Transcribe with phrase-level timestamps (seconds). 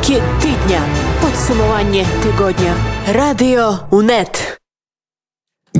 [0.00, 0.80] Вынікі тыдня.
[1.20, 2.74] Падсумаванне тыгодня.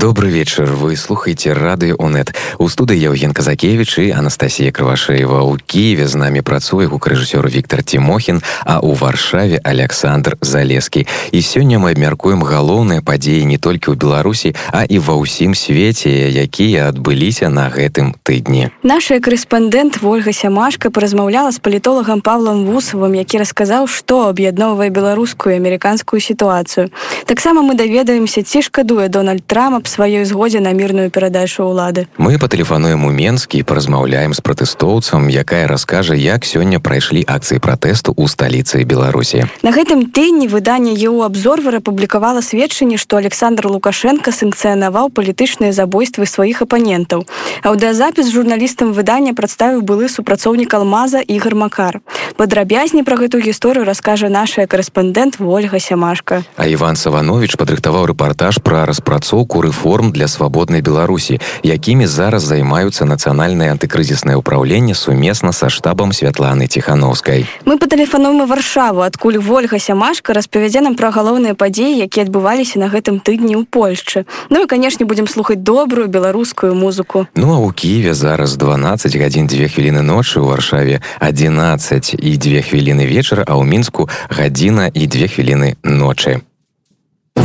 [0.01, 0.65] Добрый вечер.
[0.65, 6.41] Вы слухаете радыё унет у студыі Евген казакевич і Анастасія крывашеева у Киеве з намі
[6.41, 13.45] працуе гукарэжысёр Віктор Тимохін а у варшаве Александр залескі і сёння мы абмяркуем галоўныя падзеі
[13.45, 19.21] не толькі ў беларусі а і ва ўсім свеце якія адбыліся на гэтым тыдні наша
[19.21, 26.89] корэспандэнт ольга сямашка паразмаўляла з палітолагам павлом вусавым які расказаў што аб'ядноўвае беларускую амерыканскую сітуацыю
[27.29, 32.07] таксама мы даведаемся ці шкадуе дональд трамп сваёй згодзе на мірную перадачу ўлады.
[32.15, 38.15] Мы патэлефануем у Менскі і паразмаўляем з пратэстоўцам, якая раскажа, як сёння прайшлі акцыі пратэсту
[38.15, 39.51] ў сталіцы Беларусі.
[39.67, 46.63] На гэтым тыдні выданне ЕУ абзорвер апублікавала сведчанне, што Александр Лукашенко санкцыянаваў палітычныя забойствы сваіх
[46.63, 47.27] апанентаў.
[47.67, 51.99] Аўдыазапіс журналістам выдання прадставіў былы супрацоўнік алмаза Ігар Макар.
[52.39, 56.47] Падрабязней пра гэту гісторыю раскажа наша карэспандэнт Вольга Сямашка.
[56.57, 59.80] А Іван Саванович падрыхтаваў рэпартаж пра распрацоўку рэформ
[60.13, 67.47] для свабоднай беларусі якімі зараз займаюцца нацыянальнае антыкрызіснае ўправленне сумесна са штабам святланы ціхановскай.
[67.65, 73.25] Мы патэлефануем варшаву адкуль ольга сямашка распавядзе нам пра галоўныя падзеі якія адбываліся на гэтым
[73.25, 74.29] тыдні ў польшчы.
[74.51, 77.27] Ну і канешне будзем слухаць добрую беларускую музыку.
[77.35, 82.61] Ну а у кіеве зараз 12 гадзін дзве хвіліны ночы ў варшаве 11 і дзве
[82.61, 86.45] хвіліны вечара а ў мінску гадзіна і дзве хвіліны ночы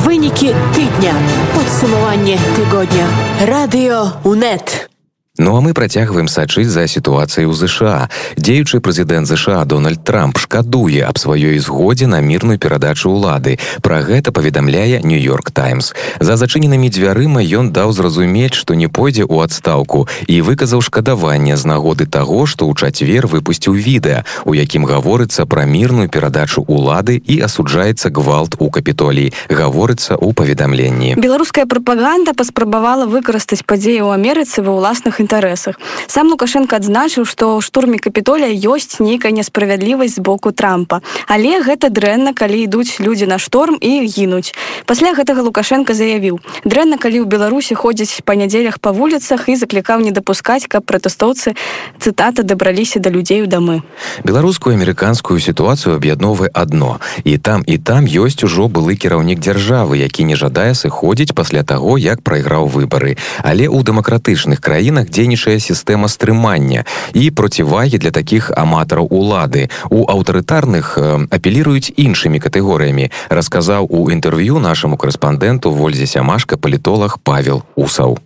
[0.06, 1.14] Вынікі тыдня.
[1.56, 3.06] Падсумаванне тыгодня.
[3.42, 4.94] Радыё УНэт.
[5.38, 8.08] Ну а мы працягваем сачыць за сітуацыяй у ЗША.
[8.39, 13.59] Дзеючы прэзідэнт ЗША Дональд Трамп шкадуе аб сваёй згодзе на мірную перадачу ўлады.
[13.83, 15.91] Пра гэта паведамляе Нью-Йорк Таймс.
[16.23, 21.67] За зачыненымі дзвярыма ён даў зразумець, што не пойдзе ў адстаўку і выказаў шкадаванне з
[21.67, 27.44] нагоды таго, што ў чацвер выпусціў відэа, у якім гаворыцца пра мірную перадачу ўлады і
[27.44, 29.36] асуджаецца гвалт у капітоліі.
[29.52, 31.19] гаворыцца ў паведамленні.
[31.19, 35.81] Беларуская прапаганда паспрабавала выкарыстаць падзеі ў Амерыцы ва ўласных інтарэсах.
[36.06, 41.02] Сам Лукашенко адзначыў, што ў штурме капітолія ёсць нейкая несправядлівасць з боку трампа.
[41.25, 44.53] Але гэта дрэнна, калі ідуць людзі на шторм і гінуць.
[44.85, 50.06] Пасля гэтага Лукашенко заявіў: дрэнна, калі ў Беларусі ходзяць па нядзелях па вуліцах і заклікаў
[50.06, 51.58] не дапускаць, каб пратэстоўцы
[51.97, 53.81] цытата дабраліся да людзей у дамы.
[54.24, 57.00] Беларускую амерыканскую сітуацыю аб'ядновы адно.
[57.24, 61.97] І там і там ёсць ужо былы кіраўнік дзяржавы, які не жадае сыходзіць пасля таго,
[61.97, 63.18] як прайграў выбары.
[63.41, 66.84] Але ў дэмакратычных краінах, дзейнічае сістэма стрымання
[67.16, 69.72] і процівагі для такіх аматараў улады.
[69.90, 71.00] У аўтарытарных
[71.31, 78.20] апеліруюць іншымі катэгорыямі расказаў у інтэрв'ю нашаму корэспандэнту вользе сямашка палітолог павел усаў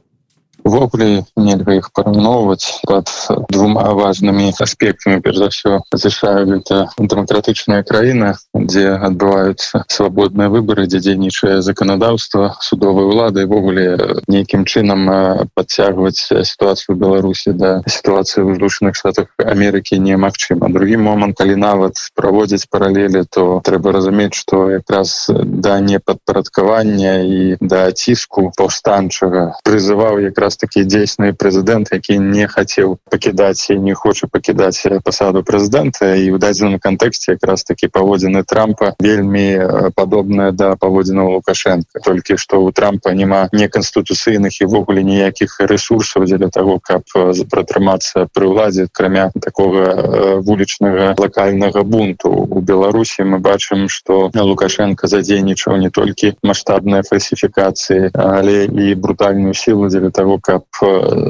[0.64, 3.10] увогуле нельга іх параўноўваць пад
[3.50, 11.00] двума важнымі аспектамі перш за ўсё зашаю это дэмакратычная краіна дзе адбываюцца свабодныя выборы дзе
[11.06, 15.10] дзейнічае заканадаўства судовай улады ввогуле нейкім чынам
[15.56, 22.70] подцягваць сітуацыю беларусі да сітуацыі ў злучаных штатах Амерыкі немагчыма другі момант калі нават праводзіць
[22.70, 30.58] паралелі то трэба разумець что якраз да непадпарадкавання і да ціску паўстанчага прызываў якраз раз
[30.58, 36.18] таки дзейсны прэзідэнт які не хацеў пакідаць і не хоча пакідаць пасаду прэзідэнта.
[36.18, 42.66] І ў дадзеным кантэксце якраз таки паводзіны трампа вельмі падобная да паводзіна лукашенко толькі што
[42.66, 47.06] у трампа няма неканстытуцыйных і ввогуле ніякіх ресурсаў дзеля того каб
[47.54, 52.34] пратрымацца пры ўладзе крамя такого вулічнага лакальнага бунту.
[52.34, 59.94] У беларусі мы бачым что лукашенко задзейнічаў не толькі маштабныя фальсіфікацыі але і брутальную сілу
[59.94, 60.66] дзеля того каб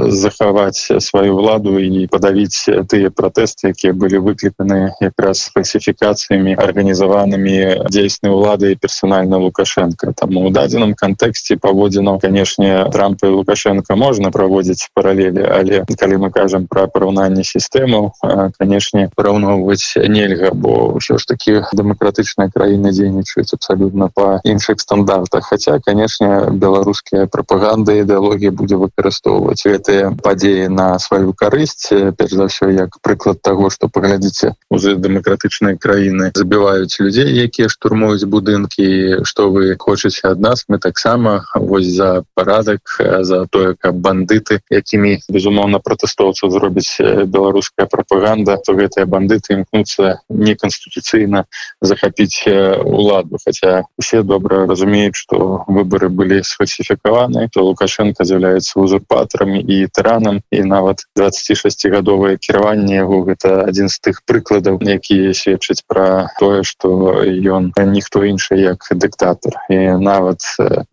[0.10, 8.72] захаваць сваю ладу і падавіць тыя пратэсты якія былі выкліканы якраз фальсіфікацыямі арганізаванымі дзейснай улады
[8.74, 15.48] і персональна лукашенко там у дадзеным кантэксце паводзіну канешне трампа і лукашенко можна праводзіць паралелі
[15.48, 18.12] але калі мы кажам про параўнанне сістэмаў
[18.60, 25.48] канешне параўноўваць нельга бо ўсё ж таки дэмакратычная краіна дзейнічаюць абсалютна па іншых стандартах.
[25.50, 31.88] Хотя канешне беларускія прапаганда ідэалогія будзе выконаць выкарыстоўваць гэтыя падзеі на сваю карысць.
[32.20, 38.28] Перш за ўсё як прыклад того что паглядзіце уже дэмакратычныя краіны забіваюць людзей якія штурмуюць
[38.28, 39.24] будынкі.
[39.24, 41.48] Что вы хочаце ад нас мы таксама.
[41.56, 49.06] Вось за парадак за тое каб бандыты якімі безумоўна пратэстоўцаў зробіць беларуская прапаганда то гэтыя
[49.08, 51.46] бандыты імкнуцца неканстытуцыйна
[51.82, 52.44] захапіць
[52.84, 53.40] уладу.
[53.46, 60.42] Хотя усе добра разумеюць что выборы былі сфальсіфікаваны то лукашенко з'яўляецца узурпатарам і тыранам.
[60.50, 67.22] І нават 26гадовае кіраванне яго гэта адзін з тых прыкладаў якія сведчаць пра тое што
[67.30, 70.42] ён ніхто іншы як дыктатор і нават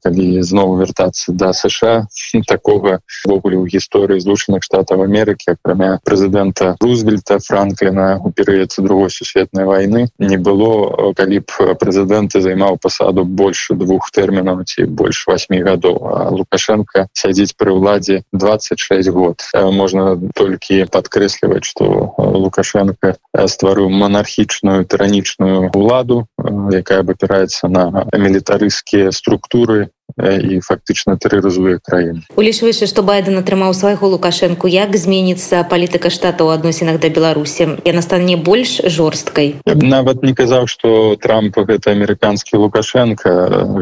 [0.04, 2.06] калі зноў вяртацца да сша
[2.46, 9.64] такога ввогуле ў гісторыі злучаных штатаў Амерыкі акрамя прэзідэнта рузвельта франкліна у перыяд другой сусветнай
[9.64, 15.96] войны не было калі б прэзідэнты займаў пасаду больше двух тэрмінаў ці больш 8 гадоў.
[16.36, 17.85] Лукашенко сядзіць пры ўладзе
[18.32, 19.42] 26 год.
[19.54, 26.26] Можна толькі падкрэсліваць что лукашенко стварыў монархічную тыранічную уладу
[26.70, 34.70] якая абапіраецца на мілітарыскія структуры і фактычна тэрырызуе краін улічваючы што байден атрымаў свайго лукашэнку
[34.70, 40.66] як зменіцца палітыка штата ў адносінах да беларусі яна стане больш жорсткай нават не казаў
[40.66, 43.28] что трамп гэта амерыканскі лукашенко.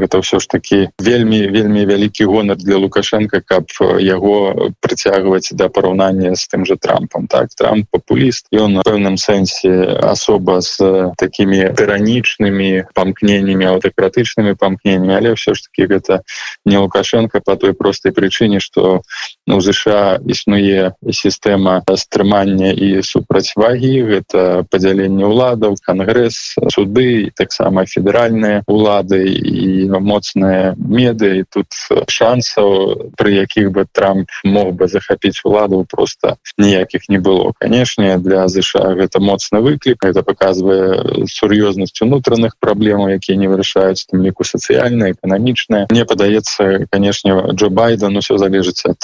[0.00, 3.70] Гэта ўсё ж таки вельмі вельмі вялікі гонар для лукашенко каб
[4.00, 10.02] яго прыцягваць да параўнання з тым же трампам так трамп популіст ён на пэўным сэнсе
[10.02, 16.23] асоба з такими тыранічнымі памкненнямі аўтакратычнымі памкненнямі але ўсё ж таки гэта
[16.64, 19.02] не лукашенко по той простой причине что
[19.46, 29.20] у ЗША існуе сістэма стрымання і супрацьвагі гэта падзяленне ўладаў кангрэс суды таксама федэральныя улады
[29.28, 31.68] і моцныя меды тут
[32.08, 38.48] шансаў пры якіх бы трамп мог бы захапіць уладу просто ніякіх не было канешне для
[38.48, 45.12] ЗША гэта моцны выклік это показвае сур'ёзнасць унутраных праблемаў якія не вырашаюць там ліку сацыяльна
[45.12, 49.02] эканамічная мне падаецца канешне Джо байден усё залежыць ад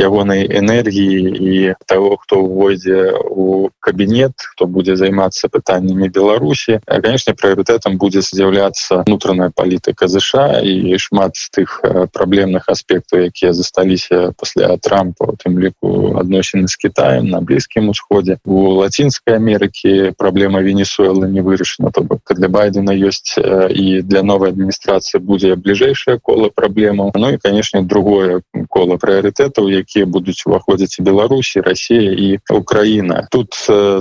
[0.00, 6.80] ягонай энергіі і того хто увойдзе у кабінет хто будзе займацца пытаннямі беларусі.
[6.88, 11.84] Конечно прыоритетом будзе з'яўляцца унутраная палітыка ЗША і шмат з тых
[12.16, 18.38] праблемных аспектаў якія засталіся пасля трампа у тым ліку адносіны з Китаем на блізкім усходзе.
[18.48, 24.54] У лацінскай Амерыкі праблема венесуэлы не вырашана то бок для байдена ёсць і для новой
[24.56, 31.02] адміністрацыі будзе бліжэйшая кола праблемаў Ну і конечно другое кола прыоритетаў якія будуць уваходзіць і
[31.02, 33.26] Беларусі Россия і Украіна.
[33.30, 33.54] Тут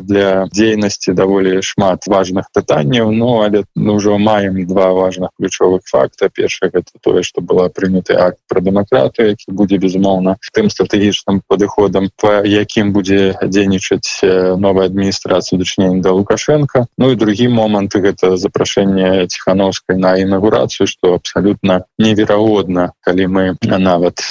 [0.04, 6.30] для дзейнасці даволі шмат важных пытанняў Ну але ну, ўжо маем два важных ключовых факта.
[6.30, 12.10] Першае гэта тое что была прыняты акт про дэмакратыю які будзе безумоўна тым стратэгічным падыходам
[12.22, 14.22] по якім будзе дзейнічаць
[14.58, 21.14] новая адміністрацыя дачынення да лукашенко Ну і другі момант гэта запрашэнне ціхановскай на інаугурацыю что
[21.16, 24.22] абсолютно неверагодна калі мы нават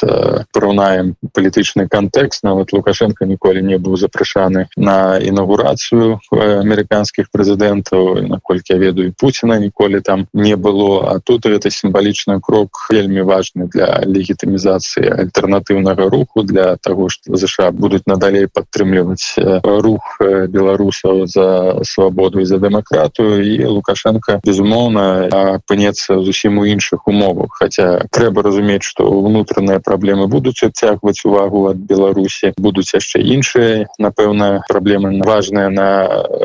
[0.53, 8.79] параўнаем палітычны кантэкст нават лукашенко ніколі не быў запрашаны на інаугурацыю амерыканскіх прэзідэнтаў наколькі я
[8.79, 11.11] ведаю Пуціна ніколі там не было.
[11.11, 17.71] А тут гэта сімвалічны крок вельмі важны для легітымізацыі альтэрнатыўнага руху для того что ЗША
[17.71, 23.41] будуць надалей падтрымліваць рух беларусаў за свабоду і за дэмакратыю.
[23.41, 27.57] І лукашенко безумоўна апынецца зусім у іншых умовах.
[27.59, 32.53] Хотя трэба разумець что унутраныя праблемы будуць адцягваць увагу ад беларусі.
[32.59, 35.89] Будуць яшчэ іншыя напэўна праблемы важныя на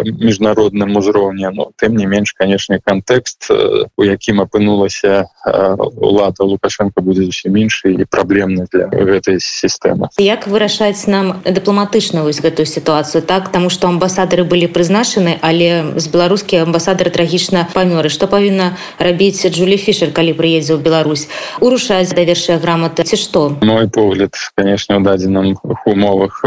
[0.06, 1.50] міжнародным узроўні.
[1.54, 8.06] Но тым не менш канешне кантэкст у якім апынулася улада лукашенко будзе зусім іншы і
[8.06, 10.10] праблемны для гэтай сістэмы.
[10.18, 13.52] Як вырашаць нам дыпламатычна вось гэтую сітуацыю так?
[13.52, 19.77] Таму што амбасадары былі прызначаны але з беларускія амбасадары трагічна памёры што павінна рабіць Джулі
[19.77, 21.21] фішер калі прыедзе ў Беларусь
[21.62, 26.44] урушаць давершая граматы ці што мой погляд конечно у дадзеным умовах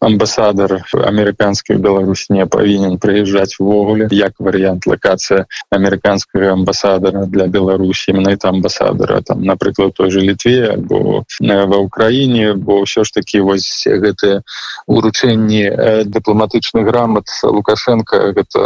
[0.00, 8.30] амбасадар амерыканскі Беларусь не павінен прыязджаць увогуле як варыянт лакацыя амерыканскага амбасадара для Беларусі именно
[8.30, 13.86] это амбасадара там напрыклад той же літве альбо ва ўкраіне бо ўсё ж таки вось
[13.86, 14.42] гэтые
[14.86, 18.60] уручэнні дыпламатычных грамат лукашенко гэта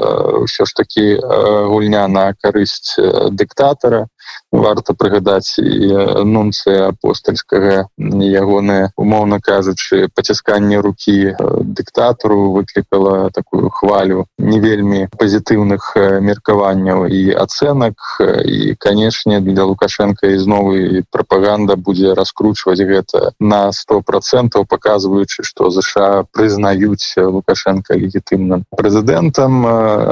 [0.44, 2.96] ўсё ж таки гульня на карысць
[3.30, 4.06] дыктатара
[4.52, 14.26] варта прыгадаць і нунцыя апостальскага ягоная умоўна кажучы пацісканне руки дыктатару выклікала такую хвалю.
[14.38, 17.96] Не вельмі пазітыўных меркаванняў і ацэнак.
[18.44, 25.70] І канешне для лукашенко ізноў і прапаганда будзе раскручваць гэта на сто процентаў показваючы што
[25.70, 29.66] ЗША прызнаюць лукашенко легітымным прэзідэнтам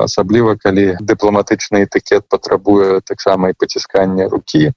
[0.04, 4.72] асабліва калі дыпламатычны этыкет патрабуе таксама і паціскання руки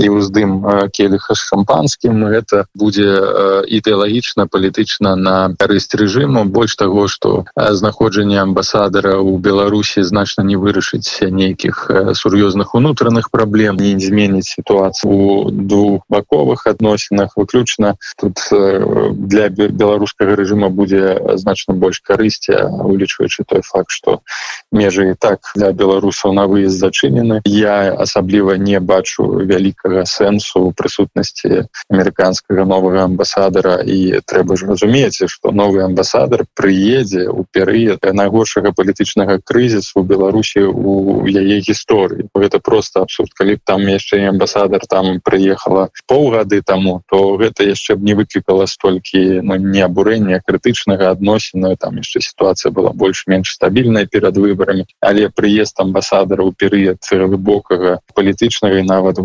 [0.00, 3.04] і ўздым келіха з шампанскім это будзе
[3.68, 11.20] ідэалагічна палітычна на карысць рэжыму больш таго што знаходжанне амбасадара ў беларусі значна не вырашыць
[11.20, 20.36] нейкіх сур'ёзных унутраных праблем не зменіць сітуацыю у двух баковых адносінах выключна тут для беларускага
[20.40, 22.56] рэжыма будзе значна больш карысці
[22.88, 24.20] улічваючы той факт что
[24.72, 30.72] межы і так для беларусаў на выезд зачынены я асабліва не бачу вялікага сэнсу у
[30.76, 33.80] прысутнасці амерыканскага новага амбасадара.
[33.84, 41.26] І трэба ж разумець что новый амбасадар прыедзе у перыяд найгоршага палітычнага крызісу беларусі у
[41.26, 42.28] яе гісторыі.
[42.34, 43.32] Гэта просто абсурд.
[43.34, 48.66] Калі б там яшчэ амбасадар там прыехала полгады таму то гэта яшчэ б не выклікала
[48.66, 51.76] столькі ну, не абурэння крытычнага адносіна.
[51.76, 54.86] Там яшчэ сітуацыя была больш-менш стабільная перад выбарамі.
[55.00, 59.18] Але прыезд амбасадара ў перыяд глыбокага палітычнага і нават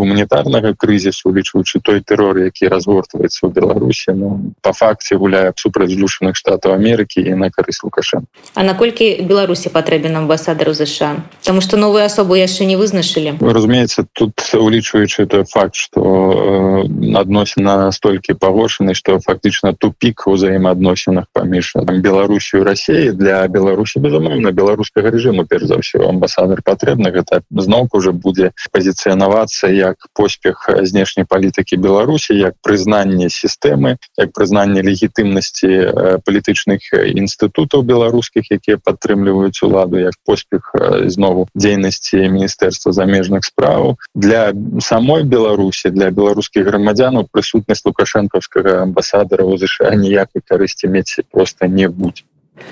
[0.55, 6.35] гуманітарнага крызісу улічваючы той тэрор які разгортваецца ў беларусі ну по факце гуляе супраць злюшаных
[6.35, 12.03] штатаў Амерыкі і на карысць лукашен А наколькі беларусі патрэбен амбасадару ЗША Таму што новую
[12.03, 13.37] асобу яшчэ не вызначылі.
[13.41, 21.73] Разумеется тут улічваючы той факт что э, адносіна настолькі пагоршаны что фактычна тупик узаемаадносінах паміж
[21.99, 28.11] беларусію Росіі для беларусі безумоўна беларускага режиму перш за ўсё амбасадар патрэбна гэта зноўку уже
[28.11, 30.44] будзе пазіцыянавацца як поспех
[30.83, 39.97] знешняй палітыкі беларусі як прызнанне сістэмы як прызнанне легітымнасці палітычных інстытутаў беларускіх якія падтрымліваюць уладу
[40.01, 40.71] як поспех
[41.07, 49.57] знову дзейнасці міністэрства замежных справаў для самой беларусі для беларускіх грамадзянаў прысутнасць лукашэнкаўскага амбасадара у
[49.57, 52.23] ЗША ніякай карысці мець просто не будзе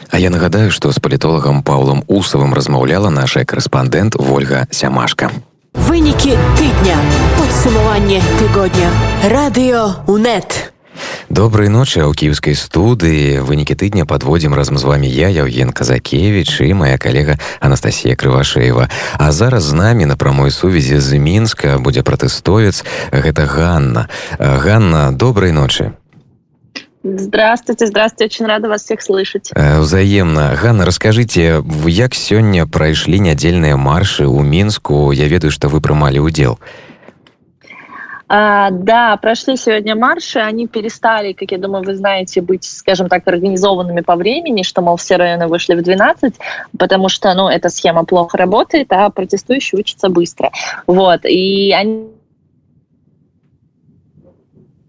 [0.10, 5.32] А я нагадаю, што з палітолагам Паўлам Усавым размаўляла наша карэспандэнт Вольга Сямашка.
[5.74, 6.98] Вынікі тыдня.
[7.38, 8.90] Падсумаванне тыгодня.
[9.26, 10.74] Радыё УНэт.
[11.30, 16.78] Добрай ночы ў кіевскай студыі вынікі тыдня падводзім разам з вами я Яўген Казакевич і
[16.78, 18.90] моя калега Анастасія Крывашеева.
[19.18, 24.10] А зараз з намі на прамой сувязі з мінска будзе пратэстоец гэта Ганна.
[24.38, 25.98] Ганна добрай ночы.
[27.03, 29.51] Здравствуйте, здравствуйте, очень рада вас всех слышать.
[29.55, 30.59] Взаемно.
[30.61, 36.59] Ганна, расскажите, як сёння прайшлі нядзельныя маршы ў Мінску, я ведаю, што вы прымалі ўдзел.
[38.29, 43.27] А, да, прошли сегодня марши, они перестали, как я думаю, вы знаете, быть, скажем так,
[43.27, 46.35] организованными по времени, что, мол, все районы вышли в 12,
[46.79, 50.53] потому что, ну, эта схема плохо работает, а протестующие учатся быстро.
[50.87, 52.09] Вот, и они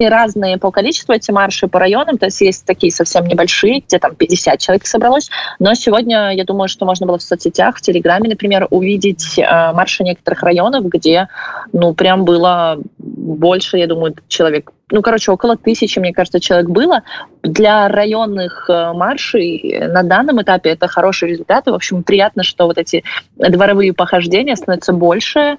[0.08, 4.14] разные по количеству эти марши по районам, то есть есть такие совсем небольшие, где там
[4.14, 8.66] 50 человек собралось, но сегодня, я думаю, что можно было в соцсетях, в Телеграме, например,
[8.70, 11.28] увидеть э, марши некоторых районов, где,
[11.72, 17.02] ну, прям было больше, я думаю, человек ну, короче, около тысячи, мне кажется, человек было.
[17.42, 21.66] Для районных э, маршей на данном этапе это хороший результат.
[21.66, 23.02] И, в общем, приятно, что вот эти
[23.36, 25.56] дворовые похождения становятся больше, э,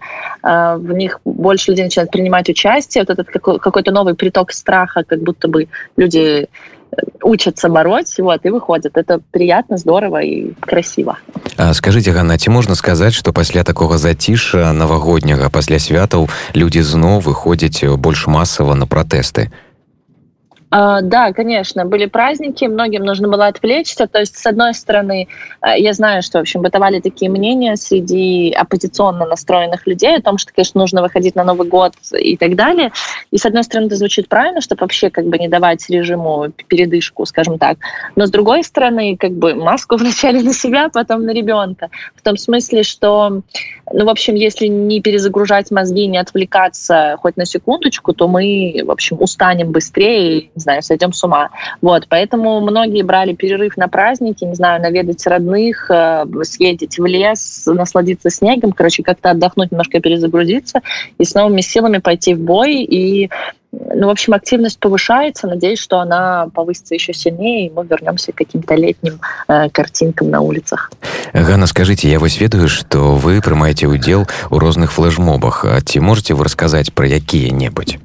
[0.78, 3.04] в них больше людей начинают принимать участие.
[3.08, 3.30] Вот этот
[3.60, 5.68] какой-то новый приток страха, как будто бы
[5.98, 6.48] люди
[7.22, 8.98] учатся бороть, вот, и выходят.
[8.98, 11.18] Это приятно, здорово и красиво.
[11.58, 17.22] А скажите, Ганна, ці можна сказаць, што пасля такога заціша навагодняга пасля святаў людзі зноў
[17.22, 19.50] выходзяць больш масава на пратэсты?
[20.78, 24.08] А, да, конечно, были праздники, многим нужно было отвлечься.
[24.08, 25.30] То есть, с одной стороны,
[25.62, 30.38] э, я знаю, что, в общем, бытовали такие мнения среди оппозиционно настроенных людей о том,
[30.38, 32.92] что, конечно, нужно выходить на Новый год и так далее.
[33.32, 37.26] И, с одной стороны, это звучит правильно, чтобы вообще как бы не давать режиму передышку,
[37.26, 37.78] скажем так.
[38.18, 41.88] Но, с другой стороны, как бы маску вначале на себя, потом на ребенка.
[42.18, 43.30] В том смысле, что,
[43.94, 48.92] ну, в общем, если не перезагружать мозги, не отвлекаться хоть на секундочку, то мы, в
[48.92, 51.50] общем, устанем быстрее, знаю, сойдем с ума.
[51.82, 57.64] Вот, поэтому многие брали перерыв на праздники, не знаю, наведать родных, э, съездить в лес,
[57.68, 60.82] насладиться снегом, короче, как-то отдохнуть, немножко перезагрузиться
[61.18, 63.30] и с новыми силами пойти в бой и
[63.94, 65.48] ну, в общем, активность повышается.
[65.48, 69.20] Надеюсь, что она повысится еще сильнее, и мы вернемся к каким-то летним
[69.50, 70.92] э, картинкам на улицах.
[71.34, 75.66] Ганна, скажите, я вось ведаю, что вы прымаеце удзел у розных флэшмобах.
[75.84, 78.00] Ці можете вы рассказать про какие-нибудь?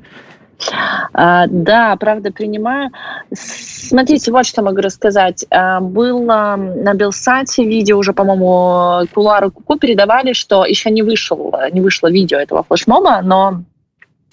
[1.12, 2.90] А, да, правда, принимаю.
[3.32, 5.44] Смотрите, вот что могу рассказать.
[5.50, 11.80] А, было на Белсате видео уже, по-моему, Кулару Куку передавали, что еще не, вышел, не
[11.80, 13.62] вышло видео этого флешмоба, но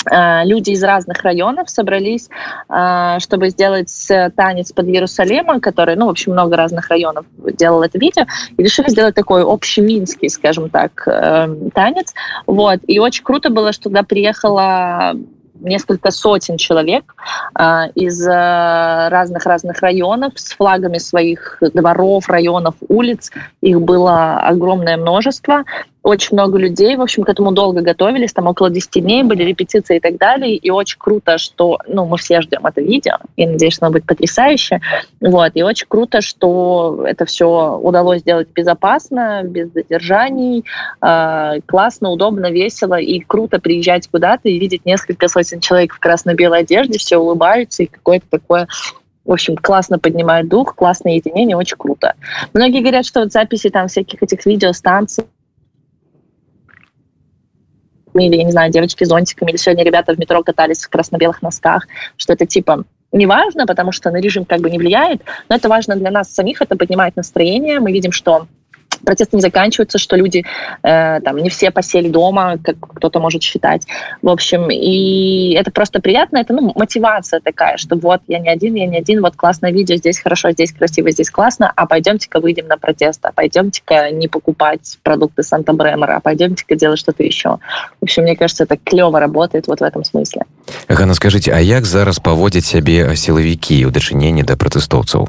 [0.09, 2.29] Э, люди из разных районов собрались,
[2.69, 7.83] э, чтобы сделать э, танец под Иерусалемом, который, ну, в общем, много разных районов делал
[7.83, 8.25] это видео,
[8.57, 11.07] и решили сделать такой общеминский, скажем так,
[11.73, 12.13] танец.
[12.45, 12.79] Вот.
[12.87, 15.15] И очень круто было, что туда приехала
[15.61, 17.15] несколько сотен человек
[17.57, 23.31] э, из разных-разных районов с флагами своих дворов, районов, улиц.
[23.61, 25.63] Их было огромное множество
[26.07, 29.97] очень много людей, в общем, к этому долго готовились, там около 10 дней были репетиции
[29.97, 33.73] и так далее, и очень круто, что, ну, мы все ждем это видео, и надеюсь,
[33.73, 34.79] что оно будет потрясающе,
[35.19, 40.63] вот, и очень круто, что это все удалось сделать безопасно, без задержаний,
[41.01, 46.59] э, классно, удобно, весело, и круто приезжать куда-то и видеть несколько сотен человек в красно-белой
[46.59, 48.69] одежде, все улыбаются, и какое-то такое
[49.25, 52.13] в общем, классно поднимает дух, классное единение, очень круто.
[52.53, 55.25] Многие говорят, что вот записи там всяких этих видео станций
[58.25, 61.87] или, я не знаю, девочки зонтиками, или сегодня ребята в метро катались в красно-белых носках,
[62.15, 65.95] что это типа неважно, потому что на режим как бы не влияет, но это важно
[65.95, 67.79] для нас самих, это поднимает настроение.
[67.79, 68.47] Мы видим, что
[69.04, 70.44] протесты не заканчиваются, что люди
[70.82, 73.86] э, там не все посели дома, как кто-то может считать.
[74.22, 78.74] В общем, и это просто приятно, это ну, мотивация такая, что вот я не один,
[78.74, 82.68] я не один, вот классное видео, здесь хорошо, здесь красиво, здесь классно, а пойдемте-ка выйдем
[82.68, 87.58] на протест, а пойдемте-ка не покупать продукты Санта-Бремера, а пойдемте-ка делать что-то еще.
[88.00, 90.42] В общем, мне кажется, это клево работает вот в этом смысле.
[90.88, 95.28] Ганна, скажите, а як зараз паводзяць сябе сілавікі ў дачыненні да пратэстоўцаў?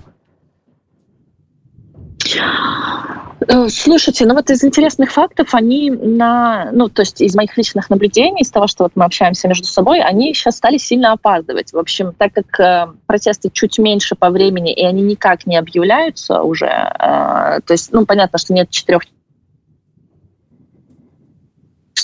[3.51, 7.89] Э, слушайте, ну вот из интересных фактов они на, ну то есть из моих личных
[7.89, 11.73] наблюдений, из того, что вот мы общаемся между собой, они сейчас стали сильно опаздывать.
[11.73, 16.43] В общем, так как э, протесты чуть меньше по времени и они никак не объявляются
[16.43, 19.03] уже, э, то есть, ну понятно, что нет четырех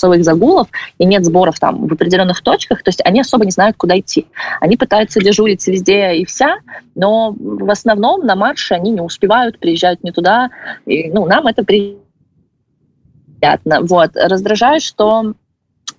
[0.05, 0.69] часовых загулов
[0.99, 4.27] и нет сборов там в определенных точках, то есть они особо не знают, куда идти.
[4.61, 6.59] Они пытаются дежурить везде и вся,
[6.95, 10.51] но в основном на марше они не успевают, приезжают не туда.
[10.87, 13.81] И, ну, нам это приятно.
[13.83, 14.11] Вот.
[14.15, 15.35] Раздражает, что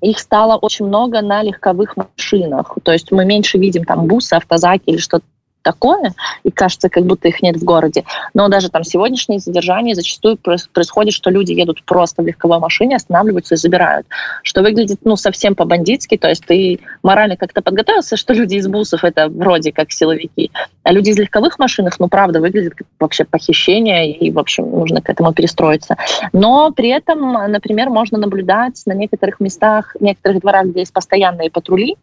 [0.01, 2.77] их стало очень много на легковых машинах.
[2.83, 5.25] То есть мы меньше видим там бусы, автозаки или что-то
[5.65, 8.03] такое, и кажется, как будто их нет в городе.
[8.35, 13.55] Но даже там сегодняшние задержания зачастую происходит, что люди едут просто в легковой машине, останавливаются
[13.55, 14.05] и забирают.
[14.43, 19.03] Что выглядит, ну, совсем по-бандитски, то есть ты морально как-то подготовился, что люди из бусов
[19.03, 20.51] это вроде как силовики,
[20.83, 25.01] а люди из легковых машинах, ну, правда, выглядит как вообще похищение, и, в общем, нужно
[25.01, 25.97] к этому перестроиться.
[26.31, 31.95] Но при этом, например, можно наблюдать на некоторых местах, некоторых дворах, где есть постоянные патрули,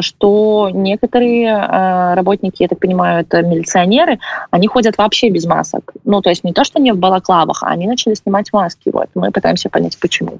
[0.00, 4.18] что некоторые э, работники, я так понимаю, это милиционеры,
[4.50, 5.92] они ходят вообще без масок.
[6.04, 8.90] Ну, то есть не то, что не в балаклавах, а они начали снимать маски.
[8.92, 9.08] Вот.
[9.14, 10.38] Мы пытаемся понять, почему.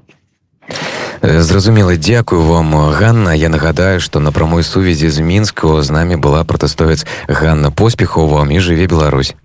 [1.21, 6.15] Э, зразумела дзякую вам Ганна я нагадаю что на прамой сувязі з мінску з намі
[6.15, 9.35] была пратэстовец Ганна поспехова і жыве Беларусь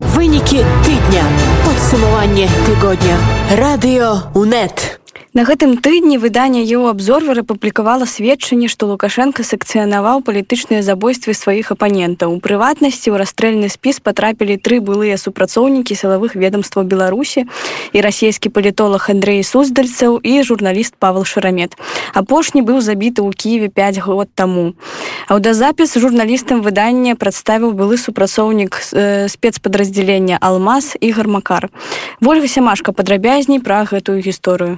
[0.00, 1.24] вынікі тыдня
[1.64, 3.16] подсумаванне тыгодня
[3.54, 5.01] радыё унет
[5.32, 12.36] На гэтым тыдні выданне еўабзорвер апублікавала сведчанне, што Лукашенко секцыянаваў палітычныя забойствы сваіх апанентаў.
[12.36, 17.48] У прыватнасці ў расстрэльны спіс патрапілі тры былыя супрацоўнікі сілавых ведомстваў Беларусі
[17.96, 21.80] і расійскі палітолог Андрей Суздальцаў і журналіст Павел Шарамет.
[22.12, 24.76] Апошні быў забіты ў Киеве 5 год таму.
[25.32, 31.72] Аўдазапіс журналістам выдання прадставіў былы супрацоўнік э, спецпадраздзялення Алмаз і гармакар.
[32.20, 34.76] Вольга сямашка падрабязней пра гэтую гісторыю.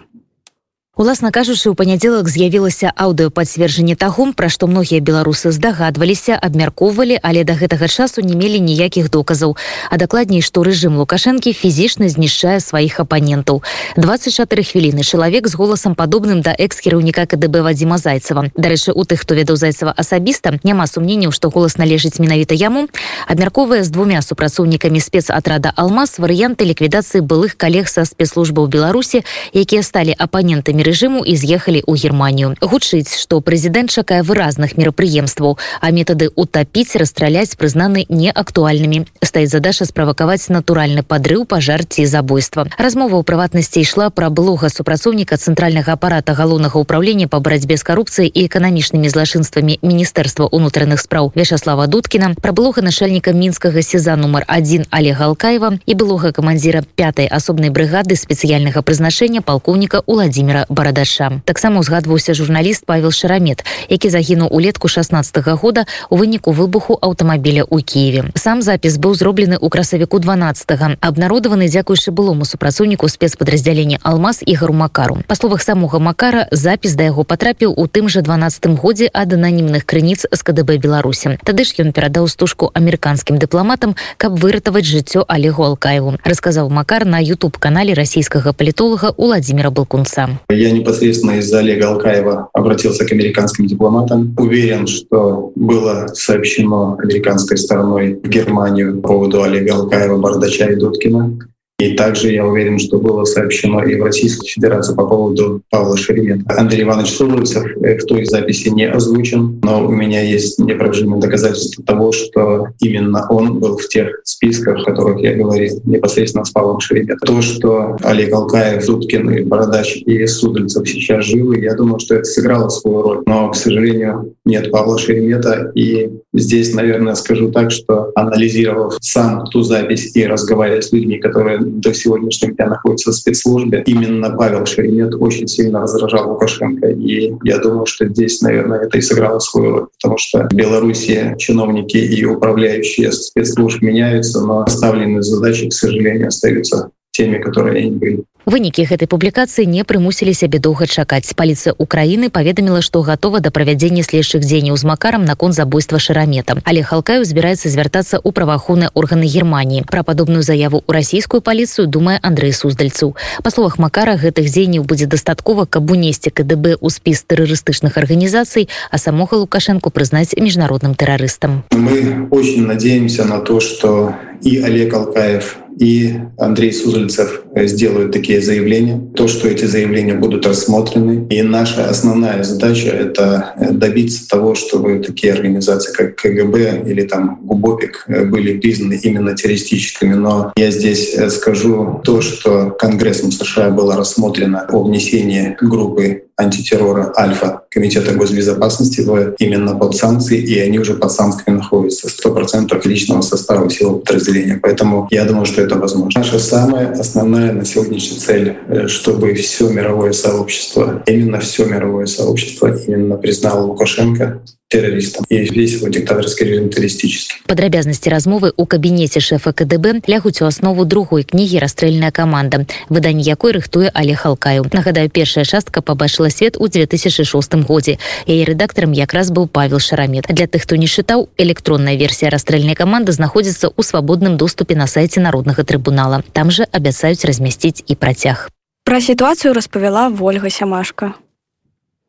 [0.97, 7.59] Уласна кажучы у панядзелак з'явілася аўдыопацверджанне таго пра што многія беларусы здагадваліся абмяркоўвалі але да
[7.59, 9.57] гэтага часу не мелі ніякіх доказаў.
[9.91, 13.67] А дакладней што рэжым лукашэнкі фізічна знішчае сваіх апанентаў.
[13.99, 18.55] 24 хвіліны чалавек з голасам падобным да экс-кіраўніка кДб вадзіма зайцева.
[18.55, 22.87] Дарэчы у тых хто ведаў зайцева асабіста няма сумненняў што голас належыць менавіта яму.
[23.27, 30.15] Абмяркоўвае з двумя супрацоўнікамі спецатрада алмаз варыянты ліквідацыі былых калег са спецслужбаў беларусі якія сталі
[30.15, 32.55] апанентамі рэжыму і з'ехалі ў германію.
[32.61, 39.09] Гучыць што прэзідэнт чакае выразных мерапрыемстваў а метады утапіць расстраляць прызнаны неактуальнымі.
[39.25, 42.69] Стаіць задача справакаваць натуральны падрыў пажар ці забойства.
[42.77, 48.29] Размова ў прыватнасці ішла пра блога супрацоўніка цэнтральнага апарата галоўнага ўправлення па барацьбе з карупцыяй
[48.29, 54.85] і эканамічнымі злачынствамі міністэрства унутраных спраў вячаслава дудкіна пра блога начальніка мінскага сеза нумар один
[54.91, 62.35] олега алкаева і былога камандзіра пятой асобнай брыгады спецыяльнага прызначэння палкоўніка владимира барадача таксама узгадваўся
[62.35, 68.23] журналіст павел шарамет які загінуў улетку 16 -го года у выніку выбуху аўтамабіля ў кіеве
[68.35, 75.19] сам запіс быў зроблены ў красавіку 12 абнародаваны дзякуючы былому супрацоўніку спецпадраздзялення алмаз ігару макару.
[75.27, 79.85] Па словах самога макара запіс да яго патрапіў у тым же 12 годзе ад ананімных
[79.85, 81.39] крыніц з кДб беларусі.
[81.45, 87.23] Тады ж ён перадаў стужку амерыканскім дыпламатам каб выратаваць жыццё олегу алкаеву расказаў макар на
[87.23, 90.29] youtube канале расійскага палітолага владимира балкунца
[90.65, 94.35] я непосредственно из-за олега алкаева обратился к американским дипломатам.
[94.39, 101.39] Уверен что было сообщено американской стороной в германию по поводу олега алкаева бардача и дудкина
[101.81, 106.45] И также я уверен, что было сообщено и в Российскую Федерацию по поводу Павла Шеремета.
[106.57, 111.85] Андрей Иванович Сурульцев э, в той записи не озвучен, но у меня есть неопровержимое доказательство
[111.85, 116.79] того, что именно он был в тех списках, о которых я говорил непосредственно с Павлом
[116.79, 117.19] Шереметом.
[117.27, 122.25] То, что Олег Алкаев, Суткин, и Бородач и Судульцев сейчас живы, я думаю, что это
[122.25, 123.23] сыграло свою роль.
[123.27, 125.73] Но, к сожалению, нет Павла Шеремета.
[125.75, 131.65] И здесь, наверное, скажу так, что анализировав сам ту запись и разговаривая с людьми, которые
[131.81, 133.83] до сегодняшнего дня находится в спецслужбе.
[133.87, 136.89] Именно Павел Шеремет очень сильно раздражал Лукашенко.
[136.89, 141.35] И я думаю, что здесь, наверное, это и сыграло свою роль, потому что в Беларуси
[141.39, 148.25] чиновники и управляющие спецслужб меняются, но оставленные задачи, к сожалению, остаются теми, которые они были.
[148.47, 151.33] Вынікі гэтай публікацыі не прымусілі сябе доўга чакаць.
[151.35, 156.83] Паліцыя Украіны паведаміла што гатова да правядзення следчых дзеянняў з макарам наконт забойства шарамета але
[156.83, 162.53] халкаю збіраецца звяртацца ў праваахоўныя органы Геррманіі пра падобную заяву ў расійскую паліцыю думае Андрей
[162.53, 163.17] суздальцу.
[163.43, 168.99] Па словах макара гэтых дзеянняў будзе дастаткова каб унесці КДБ у спіс тэрарыстычных арганізацый а
[168.99, 171.65] самога лукашенко прызнаць міжнародным тэрарыстам.
[171.73, 179.01] Мы очень надеемся на то что и Олег Алкаев и Андрей Сузальцев сделают такие заявления.
[179.15, 181.27] То, что эти заявления будут рассмотрены.
[181.31, 188.07] И наша основная задача— это добиться того, чтобы такие организации, как КГБ или там ГУБОПИК,
[188.31, 190.15] были признаны именно террористическими.
[190.15, 197.63] Но я здесь скажу то, что Конгрессом США было рассмотрено о внесении группы антитеррора Альфа
[197.71, 203.71] Комитета госбезопасности в именно под санкции, и они уже под санкциями находятся 100% личного состава
[203.71, 204.59] сил подразделения.
[204.61, 206.21] Поэтому я думаю, что это возможно.
[206.21, 212.75] Наша самая основная на сегодняшний цель, э, чтобы все мировое сообщество, именно все мировое сообщество
[212.87, 215.25] именно признало Лукашенко террористам.
[215.29, 217.37] И весь его диктаторский режим террористический.
[217.47, 223.53] Падрабязнасці размовы ў кабінеце шэфа КДБ лягуць у аснову другой кнігі расстрэльная каманда выданне якой
[223.53, 229.47] рыхтуе але халкаю нагадаю першая частка побачыла свет у 2006 годзе яе рэдактарам якраз быў
[229.47, 230.27] павел шарамет.
[230.29, 235.21] Для тых хто не чытаў электронная версія расстрэльнай каманды знаходзіцца ў свабодным доступе на сайце
[235.21, 238.49] народнага трыбунала там же абяцаюць размясціць і працяг
[238.85, 241.15] пра сітуацыю распавяла ольга сямашка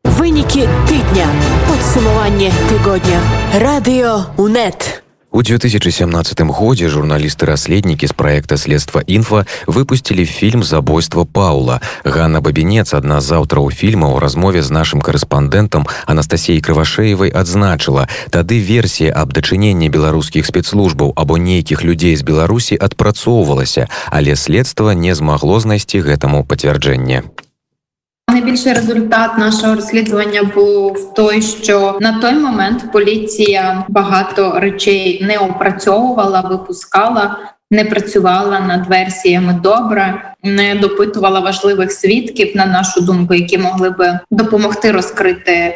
[0.05, 1.25] Вынікі тыдня.
[1.75, 3.19] Падсумаванне тыгодня.
[3.51, 5.03] Радыё УНэт.
[5.31, 11.81] У 2017 годзе журналісты-расследнікі з праекта следства інфа выпусцілі фільм забойства Паула.
[12.05, 18.63] Ганна Бабінец, адна з аўтараў фільма ў размове з нашым карэспандэнтам Анастасіяй Крывашеевай адзначыла: Тады
[18.63, 25.59] версія аб дачыненні беларускіх спецслужбаў або нейкіх людзей з Беларусі адпрацоўвалася, але следства не змагло
[25.59, 27.27] знайсці гэтаму пацвярджэнне.
[28.35, 36.41] Найбільший результат нашого розслідування був той, що на той момент поліція багато речей не опрацьовувала,
[36.41, 37.37] випускала,
[37.71, 44.19] не працювала над версіями добре, не допитувала важливих свідків на нашу думку, які могли би
[44.31, 45.75] допомогти розкрити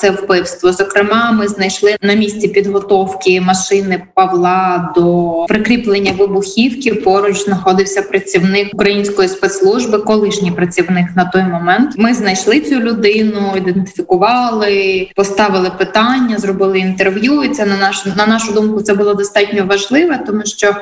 [0.00, 0.72] це вбивство.
[0.72, 6.94] Зокрема, ми знайшли на місці підготовки машини Павла до прикріплення вибухівки.
[6.94, 11.94] Поруч знаходився працівник української спецслужби, колишній працівник на той момент.
[11.98, 17.42] Ми знайшли цю людину, ідентифікували, поставили питання, зробили інтерв'ю.
[17.42, 20.74] І це на нашу на нашу думку це було достатньо важливе, тому що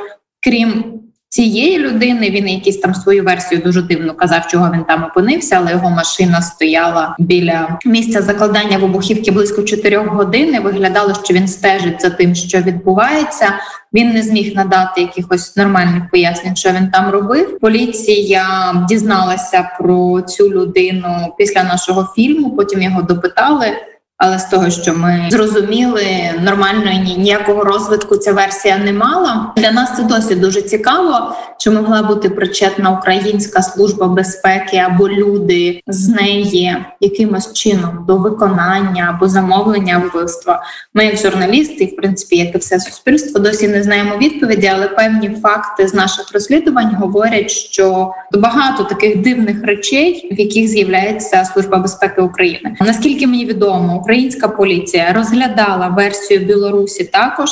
[0.44, 2.30] крім цієї людини.
[2.30, 6.42] Він якісь там свою версію дуже дивно казав, чого він там опинився, але його машина
[6.42, 10.62] стояла біля місця закладання вибухівки близько 4 годин.
[10.62, 13.46] Виглядало, що він стежить за тим, що відбувається.
[13.92, 17.58] Він не зміг надати якихось нормальних пояснень, що він там робив.
[17.60, 22.50] Поліція дізналася про цю людину після нашого фільму.
[22.50, 23.66] Потім його допитали.
[24.22, 26.04] Але з того, що ми зрозуміли,
[26.40, 29.52] нормальної ніякого розвитку ця версія не мала.
[29.56, 35.80] Для нас це досі дуже цікаво, чи могла бути причетна Українська служба безпеки або люди
[35.86, 40.62] з неї якимось чином до виконання або замовлення вбивства.
[40.94, 45.30] Ми, як журналісти, в принципі, як і все суспільство, досі не знаємо відповіді, але певні
[45.42, 52.20] факти з наших розслідувань говорять, що багато таких дивних речей, в яких з'являється служба безпеки
[52.20, 52.76] України.
[52.80, 57.50] Наскільки мені відомо, українська поліція розглядала версію Білорусі також.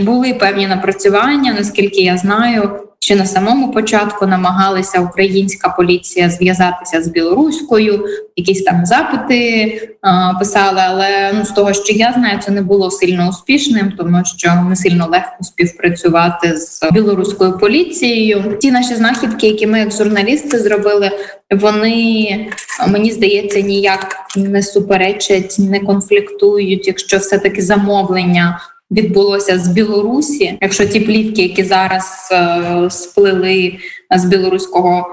[0.00, 7.08] Були певні напрацювання, наскільки я знаю, Ще на самому початку намагалися українська поліція зв'язатися з
[7.08, 10.80] білоруською, якісь там запити а, писали.
[10.88, 14.76] Але ну з того, що я знаю, це не було сильно успішним, тому що не
[14.76, 18.56] сильно легко співпрацювати з білоруською поліцією.
[18.60, 21.10] Ті наші знахідки, які ми як журналісти зробили,
[21.50, 22.46] вони
[22.88, 30.58] мені здається ніяк не суперечать, не конфліктують, якщо все таки замовлення відбулося з Білорусі.
[30.60, 33.78] Якщо ті плівки, які зараз е, сплили
[34.16, 35.06] з білоруського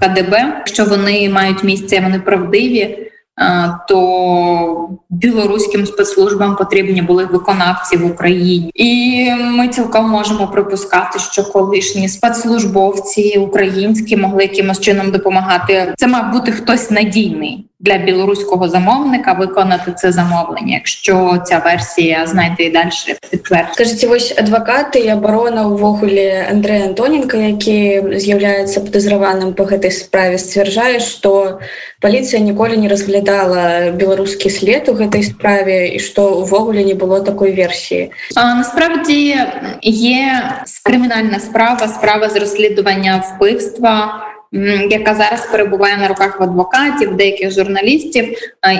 [0.00, 3.06] КДБ, якщо вони мають місце, вони правдиві.
[3.40, 11.44] Е, то білоруським спецслужбам потрібні були виконавці в Україні, і ми цілком можемо припускати, що
[11.44, 15.94] колишні спецслужбовці українські могли якимось чином допомагати.
[15.96, 22.62] Це мав бути хтось надійний для білоруського замовника виконати це замовлення, якщо ця версія знайде
[22.62, 22.90] і далі
[23.30, 23.74] підтвердження.
[23.74, 31.00] Скажіть, ось адвокати і оборона увогуле Андрея Антоненко, які з'являються підозрюваним по гэтай справе, стверджає,
[31.00, 31.58] що
[32.00, 37.52] поліція ніколи не розглядала білоруський слід у гэтай справі, і що увогуле не було такої
[37.52, 38.12] версії.
[38.36, 39.36] А, насправді
[39.82, 40.42] є
[40.84, 44.26] кримінальна справа, справа з розслідування вбивства
[44.90, 48.24] яка зараз перебуває на руках в адвокатів, деяких журналістів,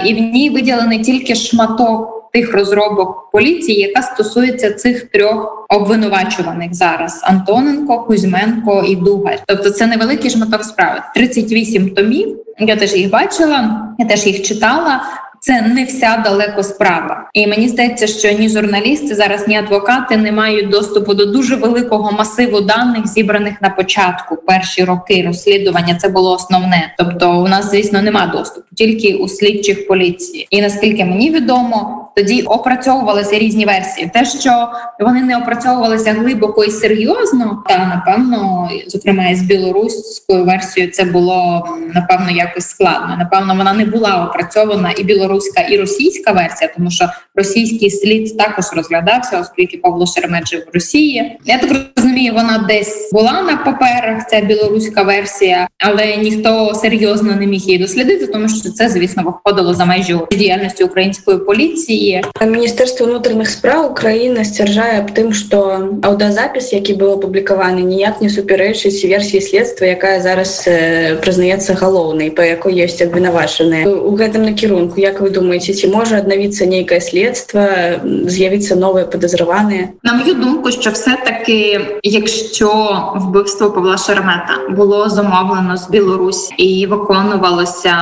[0.05, 7.21] і в ній виділений тільки шматок тих розробок поліції, яка стосується цих трьох обвинувачуваних зараз:
[7.23, 9.39] Антоненко, Кузьменко і Дугар.
[9.45, 11.01] Тобто, це невеликий шматок справи.
[11.15, 12.37] 38 томів.
[12.59, 15.01] Я теж їх бачила, я теж їх читала
[15.43, 17.29] це не вся далеко справа.
[17.33, 22.11] І мені здається, що ні журналісти зараз, ні адвокати не мають доступу до дуже великого
[22.11, 25.95] масиву даних, зібраних на початку перші роки розслідування.
[25.95, 26.95] Це було основне.
[26.97, 30.47] Тобто, у нас, звісно, нема доступу тільки у слідчих поліції.
[30.49, 34.11] І наскільки мені відомо, тоді опрацьовувалися різні версії.
[34.13, 34.69] Те, що
[34.99, 42.31] вони не опрацьовувалися глибоко і серйозно, та напевно, зокрема із білоруською версією, це було напевно
[42.31, 43.15] якось складно.
[43.17, 48.65] Напевно, вона не була опрацьована і білоруська, і російська версія, тому що російський слід також
[48.73, 51.37] розглядався, оскільки Павло Шеремет в Росії.
[51.45, 54.27] Я так розумію, вона десь була на паперах.
[54.29, 59.73] Ця білоруська версія, але ніхто серйозно не міг її дослідити, тому що це, звісно, виходило
[59.73, 62.00] за межі діяльності української поліції.
[62.41, 65.57] Міністерство внутрішніх справ України сцвярджае аб тым, што
[66.01, 72.43] аўдазапіс, які быў апублікаваны, ніяк не супярэчыць версіі следства, якая зараз э, прызнаецца галоўнай, па
[72.43, 74.97] якой ёсць абвінавачаны у гэтым накірунку.
[74.97, 79.93] Як вы думаеце, ці можа аднавіцца нейкае следства, з'явіцца новыя падазраваныя?
[80.03, 82.71] На мою думку, що все таки, якщо
[83.15, 87.95] вбивство Павла Шеремета було замовлено з Білорусі і виконувалося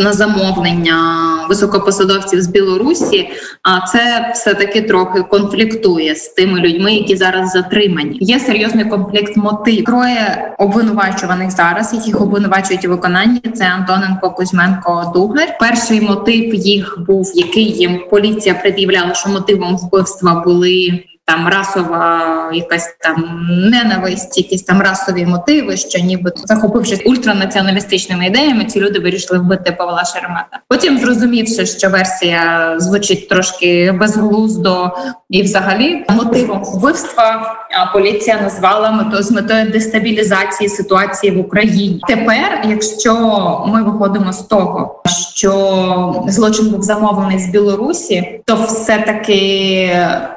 [0.00, 0.96] на замовлення
[1.48, 3.13] високопосадовців з Білорусі,
[3.62, 8.18] а це все таки трохи конфліктує з тими людьми, які зараз затримані.
[8.20, 9.84] Є серйозний конфлікт мотив.
[9.84, 13.40] Троє обвинувачуваних зараз, яких обвинувачують у виконанні.
[13.54, 15.58] Це Антоненко, Кузьменко, Дуглер.
[15.60, 22.96] Перший мотив їх був, який їм поліція пред'являла, що мотивом вбивства були там расова якась
[23.00, 29.72] там ненависть, якісь там расові мотиви, що ніби захопившись ультранаціоналістичними ідеями, ці люди вирішили вбити
[29.72, 30.60] Павла Шеремета.
[30.68, 34.96] Потім зрозумівши, що версія звучить трошки безглуздо
[35.30, 37.56] і, взагалі, мотивом вбивства
[37.92, 42.00] поліція назвала мето з метою дестабілізації ситуації в Україні.
[42.08, 43.14] Тепер, якщо
[43.68, 45.33] ми виходимо з того, що
[46.28, 49.90] злочин був замовлений з Білорусі, то все таки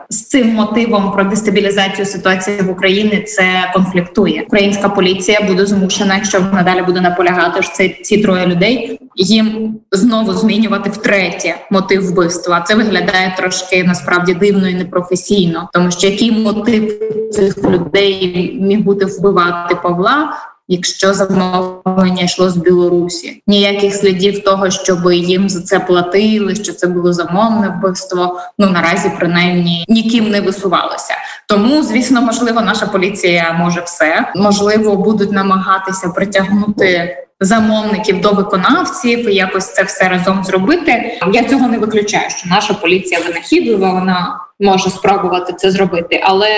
[0.10, 4.44] з цим мотивом про дестабілізацію ситуації в Україні це конфліктує.
[4.48, 10.34] Українська поліція буде змушена, якщо надалі буде наполягати що це ці троє людей, їм знову
[10.34, 12.62] змінювати втретє мотив вбивства.
[12.62, 17.00] Це виглядає трошки насправді дивно і непрофесійно, тому що який мотив
[17.32, 20.34] цих людей міг бути вбивати Павла
[20.68, 23.42] якщо замовлення йшло з Білорусі.
[23.48, 28.40] Ніяких слідів того, щоб їм за це платили, що це було замовне вбивство.
[28.58, 31.14] Ну наразі принаймні ніким не висувалося.
[31.48, 37.18] Тому, звісно, можливо, наша поліція може все можливо, будуть намагатися притягнути.
[37.40, 41.20] Замовників до виконавців і якось це все разом зробити.
[41.34, 46.22] Я цього не виключаю, що наша поліція винахідлива, вона може спробувати це зробити.
[46.24, 46.50] Але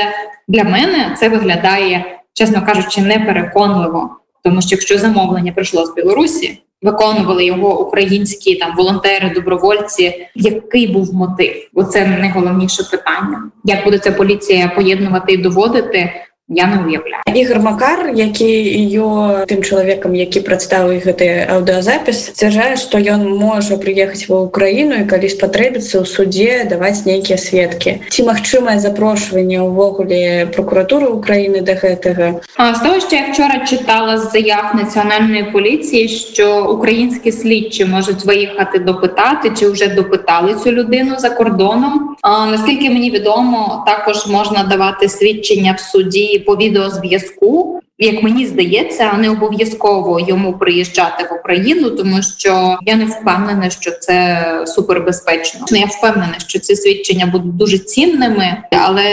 [0.47, 4.09] для мене це виглядає чесно кажучи, непереконливо,
[4.43, 10.27] тому що якщо замовлення прийшло з Білорусі, виконували його українські там волонтери, добровольці.
[10.35, 11.69] Який був мотив?
[11.73, 13.43] Бо це найголовніше питання.
[13.63, 16.13] Як буде ця поліція поєднувати і доводити?
[16.48, 23.00] я не уявляю ігор макар які ее тым чалавекам які прадставіў гэты аўдыозапіс сцвярджае што
[23.00, 28.76] ён можа прыехаць ва ўкраіну і калі спатрэбіцца ў суде даваць нейкія сведкі ці магчымае
[28.76, 34.76] запрошванне ўвогуле прокуратуры Украіны да гэтага а з того що я вчора читала з заяв
[34.76, 42.16] національної поліції що українські слідчі можуть виїхати допитати чи вже допитали цю людину за кордоном
[42.22, 49.13] а наскільки мені відомо також можна давати свідчення в суді по відеозв'язку, як мені здається,
[49.13, 55.65] не обов'язково йому приїжджати в Україну, тому що я не впевнена, що це супербезпечно.
[55.71, 59.05] Я впевнена, що ці свідчення будуть дуже цінними, але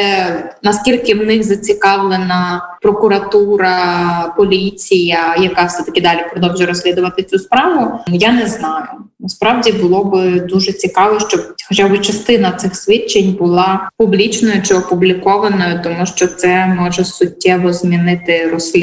[0.62, 8.32] наскільки в них зацікавлена прокуратура, поліція, яка все таки далі продовжує розслідувати цю справу, я
[8.32, 8.86] не знаю.
[9.20, 15.80] Насправді було би дуже цікаво, щоб хоча б частина цих свідчень була публічною чи опублікованою,
[15.84, 18.75] тому що це може суттєво змінити розслідування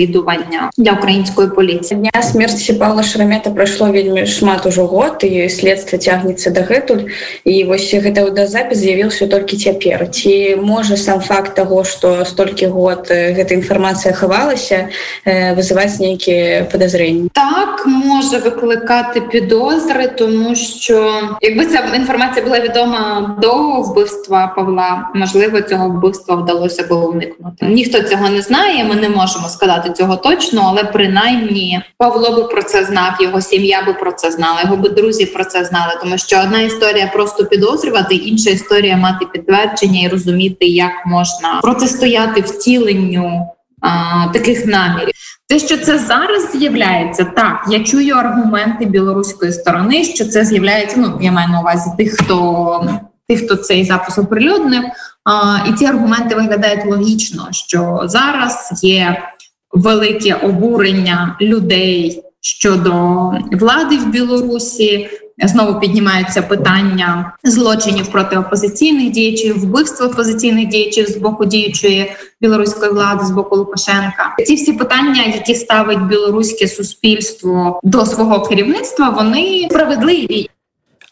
[0.76, 2.00] для української поліції.
[2.00, 7.08] Дня смерті Павла Шрамета пройшло вельмі шмат ужо год і следства цягнецца дагэтуль
[7.44, 13.08] і вось гэта ўдазапіс з'явіўся толькі цяпер ці можа сам факт того что столькі год
[13.10, 14.88] гэта інфармацыя хавалася
[15.26, 23.80] вызываць нейкія подозрения так може викликати підозри тому що якби ця інформація була відома до
[23.80, 27.66] вбивства Павла, можливо, цього вбивства вдалося було уникнути.
[27.66, 28.84] Ніхто цього не знає.
[28.84, 33.83] Ми не можемо сказати цього точно, але принаймні Павло би про це знав, його сім'я
[33.85, 35.93] би про це знала, його би друзі про це знали.
[36.01, 42.41] Тому що одна історія просто підозрювати, інша історія мати підтвердження і розуміти, як можна протистояти
[42.41, 43.47] втіленню
[43.81, 45.13] а, таких намірів.
[45.47, 50.99] Те, що це зараз з'являється, так я чую аргументи білоруської сторони, що це з'являється.
[50.99, 54.83] Ну я маю на увазі тих, хто тих, хто цей запис оприлюднив.
[55.23, 59.21] А, І ці аргументи виглядають логічно, що зараз є
[59.72, 62.92] велике обурення людей щодо
[63.52, 65.08] влади в Білорусі
[65.46, 73.24] знову піднімаються питання злочинів проти опозиційних діячів, вбивства опозиційних діячів з боку діючої білоруської влади
[73.24, 74.36] з боку Лукашенка.
[74.46, 80.50] Ці всі питання, які ставить білоруське суспільство до свого керівництва, вони справедливі.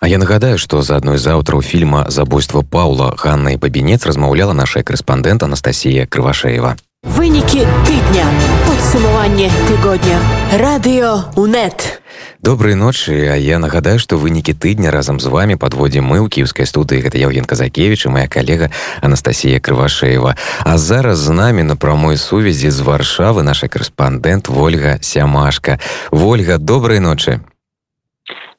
[0.00, 4.52] А я нагадаю, што за адной з аўтараў фільма забойства Паўла Ганна і бабінец размаўляла
[4.52, 6.76] наша корэспандэнт Анастасія Крывашеева.
[7.03, 8.25] Вынікі тыдня,
[8.67, 10.19] падсумаванне тыгодня,
[10.53, 12.01] радыё УНэт.
[12.43, 13.25] Добрай ночы.
[13.25, 17.01] А я нагадаю што вынікі тыдня разам з вами подводзім мы ў кіевскай студыі.
[17.01, 18.69] Гэта Яўген казакевич і моя калега
[19.01, 25.81] Анастасія крывашеева А зараз з намі на прамой сувязі з варшавы наша корэспандэнт ольга сямашка.
[26.13, 27.41] Ольга добрай ночы.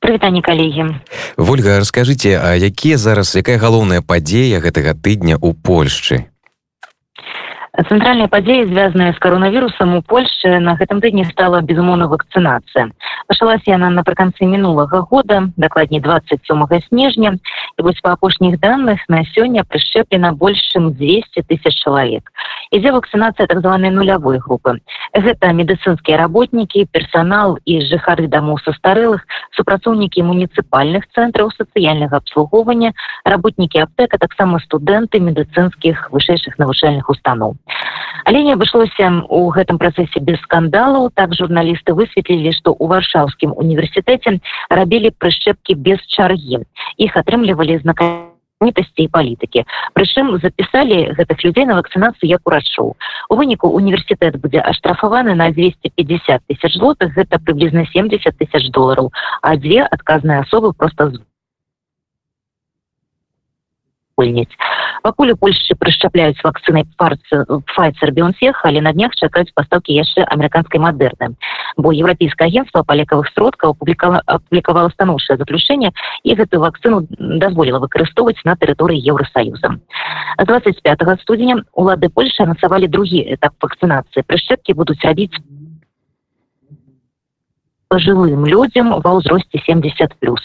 [0.03, 0.99] Прывітанне калегі.
[1.39, 6.32] Ольга расскажыце А якія зараз якая галоўная падзея гэтага тыдня ў польшчы
[7.73, 12.93] цэнтральная падзея звязаная з каронавірусам у польльше на гэтым тыдні стала безумоўна вакцынацыя
[13.33, 17.39] пачалася яна напрыканцы мінулага года дакладней 27 снежня.
[17.79, 22.29] І вось па апошніх данных на сёння прышчэплена больш чым 200 тысяч чалавек
[22.73, 24.81] ідзе вакцынацыя так званай нулявой групы
[25.13, 29.25] гэта медыцынскія работнікі персанал і жыхары дамоў састарэлых
[29.57, 32.93] супрацоўнікі муніцыпальных цэнтраў сацыяльнага абслугоўвання
[33.25, 37.57] работнікі аптэка таксама студэнты медыцынскіх вышэйшых навучальных устаноў
[38.25, 44.39] але не абышлося у гэтым працэсе без скандалаў так журналісты высветлілі што ў варшаўскім універсітэце
[44.71, 46.63] рабілі прышчэпкі без чаргі
[46.99, 48.11] іх атрымлівалі знака
[48.63, 49.67] тасцей палітыкі
[49.99, 52.95] прычым запісалі гэтых людзей на вакцынацыю як урачоў
[53.33, 57.15] у выніку універсітэт будзе аштрафаваны на 250 тысяч злотых.
[57.17, 59.11] Гэта прыблізна 70 тысяч долараў.
[59.41, 61.21] А дзве адказныя асобы просто з
[64.15, 64.51] польніць
[65.03, 66.85] пакуль у польльшчы прышчапляюць вакцыны
[67.75, 71.35] файцер бионсех але на днях чакаюць пастаўкі яшчэ амерыканскай мадэрны
[71.77, 78.41] бо еўрапейскае агентство па лекавых сродкаў публікала аплікавала станоўчае заключэнне і гэтую вакцыну дазволіла выкарыстоўваць
[78.45, 79.75] на тэрыторыі еўросаюза
[80.39, 85.35] 25 студзеня улады польши анансавалі другі этап вакцынацыі прышчэпкі будуць рабіць
[87.93, 90.41] пожилым людям ва ўзросце 70 плюс.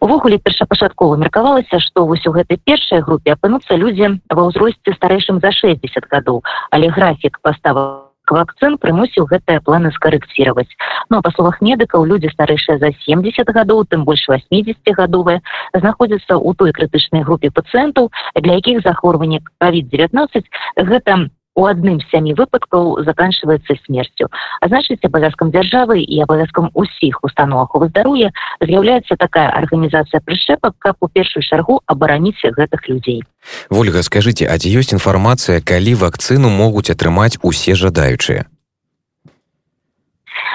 [0.00, 5.52] Увогуле першапачаткова меркавалася што вось у гэтай першай групе апынуцца людзі ва ўзросце старэйшым за
[5.52, 6.40] 60 гадоў.
[6.72, 10.72] Але графік пастава вакцын прымусіў гэтыя планы скарэкціраваць.
[11.12, 15.44] Ну па словах медыкаў людзі старэйшыя за 70 гадоў тым больш 80 гадовыя
[15.76, 18.08] знаходзяцца ў той крытычнай групе пацыентаў
[18.40, 20.48] для якіх захворванне covid 19
[20.88, 24.28] гэта у адным з сямі выпадкаў заканчивается смерцю.
[24.60, 30.96] А значыць абавязкам дзяржавы і абавязкам усіх установ аховы здароўя з'яўляецца такая арганізацыя прышчэпак каб
[31.00, 33.24] у першую чаргу абараніць гэтых людзей.
[33.70, 38.51] Ольга скажите а ці ёсць інфармацыя калі вакцыну могуць атрымаць усе жадаючыя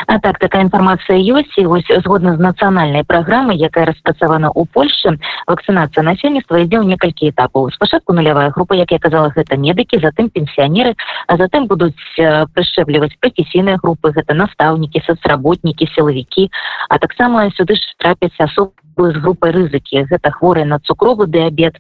[0.05, 5.17] А так такая інфармацыя ёсць і вось згодна з нацыянальнай праграмай якая распрацавана ў Польше
[5.49, 7.73] вакцынацыя насельніцтва ідзе ў некалькі этапаў.
[7.73, 10.93] Спачатку нулявая група як я казала гэта медыкі затым пенсіянеры
[11.27, 16.49] а затым будуць прышчэпліваць прафесійныя групы гэта настаўнікі соцработнікі сілавікі
[16.89, 21.77] а таксама сюды ж трапяць асобы з групай рызыкі гэта хворыя на цукровы дыабет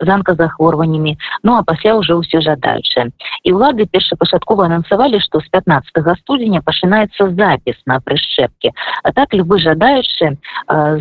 [0.00, 3.10] занка захворваннямі ну а пасля уже ўсе жадаючыя
[3.42, 8.70] і ўлады першапачаткова анансавалі што з 15 студзеня пачынаецца запіс на прышчэпкі
[9.02, 10.38] а так любы жадаючы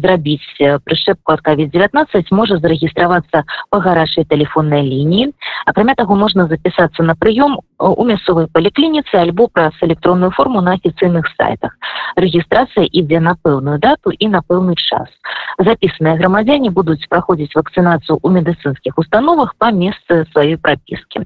[0.02, 5.34] зрабіць прышчэпку ад кавід 19 можа зарэгістравацца по гарачай тэлефоннай лініі
[5.66, 11.30] акрамя таго можна запісацца на прыём у мясцовай паліклініцы альбо праз электронную форму на афіцыйных
[11.38, 11.78] сайтах.
[12.16, 15.10] Рэгістрацыя ідзе на пэўную дату і на пэўны час
[15.58, 21.26] записанные грамадзяне будуць праходзіць вакцынацыю у медыцынскіх установах по месцы сваёй прапіскі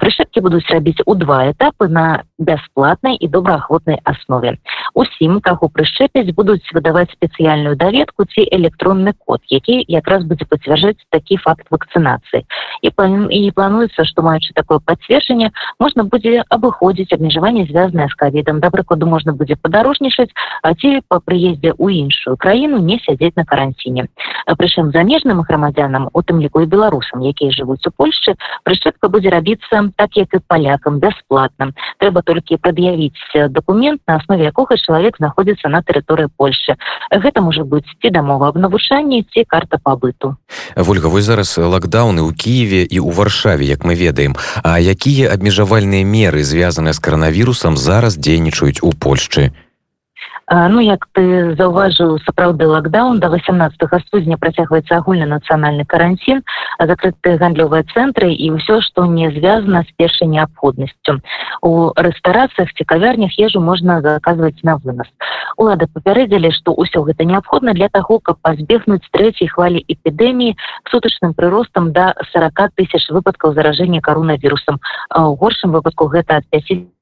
[0.00, 4.58] прышэпкі будуць рабіць у два этапы на бясплатнай і добраахвотнай аснове
[4.96, 11.36] усім каго прышчэпяць будуць выдаваць спецыяльную даведку ці электронны код які якраз будзе пацвярджаць такі
[11.36, 12.48] факт вакцынацыі.
[12.82, 12.88] І
[13.36, 18.60] і плануецца што маючы такое пацверджанне можна будзе абыходзіць абмежаванне звязанае з кавідам.
[18.60, 20.32] Да прыкладу можна будзе падарожнічаць
[20.62, 24.08] а ці па прыездзе ў іншую краіну не сядзець на каранціне.
[24.56, 28.32] Прычым замежным грамадзянам у тым ліку і беларусам якія жывуць у Польшчы
[28.64, 31.72] прышчэпка будзе рабіцца так як і палякам бясплатна.
[32.00, 36.78] Трэба толькі прад'явіць документ на аснове якога чалавек знаходзіцца на тэрыторыі Польшчы
[37.10, 40.38] гэта можа быць ці дамова аб навучанні ці карта пабыту
[40.78, 44.36] ольга вы зараз лакдауны ў кіеве і ў варшаве як мы ведаем.
[44.62, 49.52] А якія абмежавальныя меры звязаныя з каранавірусам зараз дзейнічаюць у Польшчы
[50.48, 56.42] Ну як ты заўважыў сапраўды лакдаун до 18 студзеня працягваецца агульны нацыянальны карантин
[56.78, 61.18] закрытыя гандлёвыя цэнтры і ўсё што не звязана з першай неабходнасцю.
[61.66, 65.10] У рэстарацыях ці кавярнях ежу можна заказваць на вынос.
[65.58, 70.54] Улады папярэдзілі што ўсё гэта неабходна для таго каб пазбегнуць трэцяй хвалі эпідэміі
[70.90, 74.78] сутачным прыростам до 40 тысяч выпадкаў заражэння каронавірусам.
[75.10, 76.95] У горшым выпадку гэта ад 5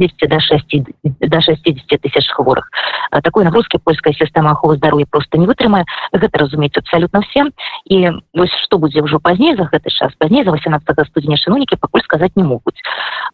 [0.00, 0.64] 200 до 6
[1.20, 2.70] до 60 тысяч хворых.
[3.22, 7.52] Такой нагрузки польская система аховы здоровья просто не вытрымае гэта разумеется абсолютно всем.
[7.84, 12.00] І вось что будзе ўжо пазней за гэты час пазней за 18 студзеня чыноўнікі пакуль
[12.00, 12.80] сказать не могуць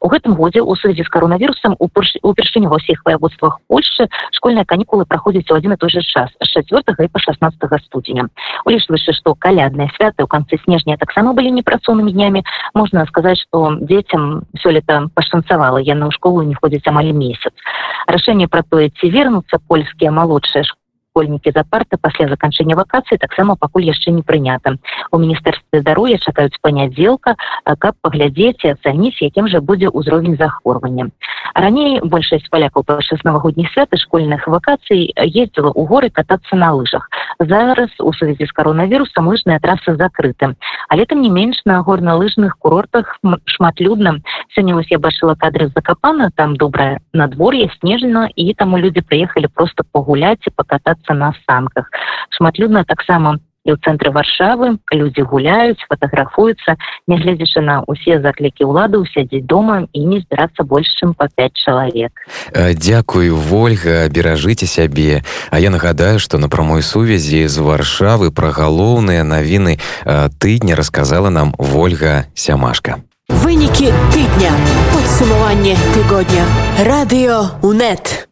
[0.00, 5.50] у гэтым годзе у сувязі з коронавірусам упершыню ва ўсіх ваяводствах Польши школьныя канікулы праходзяць
[5.50, 7.54] у один і той же час з 4 і по 16
[7.86, 8.28] студзеня
[8.64, 12.42] улічваючы что калядныя святы у канцы снежня таксама былі непрацоўнымі днямі
[12.74, 17.54] можна сказаць что дзецям сёлета пашанцавала яны ў школу не ходзіць амаль месяц.
[18.06, 20.64] Рашэнне пра тое ці вернуцца польскія малодшыя
[21.16, 24.76] школьнікі за парта пасля заканчэння вакацыі таксама пакуль яшчэ не прынята
[25.08, 31.08] у міністэрстве здароўя чакаюць панядзелка каб паглядзець і ацаніць якім жа будзе ўзровень захворвання
[31.56, 37.08] раней большасць палякаў падчас навагодніх святы школьных вакацый ездзіла ў горы катацца на лыжах.
[37.40, 40.54] Зараз у сувязі з коронавірусам лыжныя трасы закрыты.
[40.88, 44.20] Але там не менш на горна-лыжных курортах шматлюдна
[44.54, 49.84] сёння вось я бачыла кадры закапана там добрае надвор'е снежна і таму людзі прыехалі просто
[49.92, 51.90] пагуляць і пакатацца на санках.
[52.30, 56.78] Шматлюдна таксама і ў цэнтры варшавы людзі гуляюць фотаграфуюцца
[57.10, 62.14] нягледзячы на усе заклікі ўлады сядзець дома і не збірацца больш чым па 5 чалавек.
[62.54, 65.26] Дякую ольга беражыце сябе.
[65.50, 69.82] А я нагадаю што на прамой сувязі з варшавы пра галоўныя навіны
[70.38, 73.02] тыдня расказала нам ольга сямашка.
[73.28, 74.54] Вынікі тыдня.
[74.94, 76.46] Подсумаванне тыгодня
[76.86, 78.25] радыё унет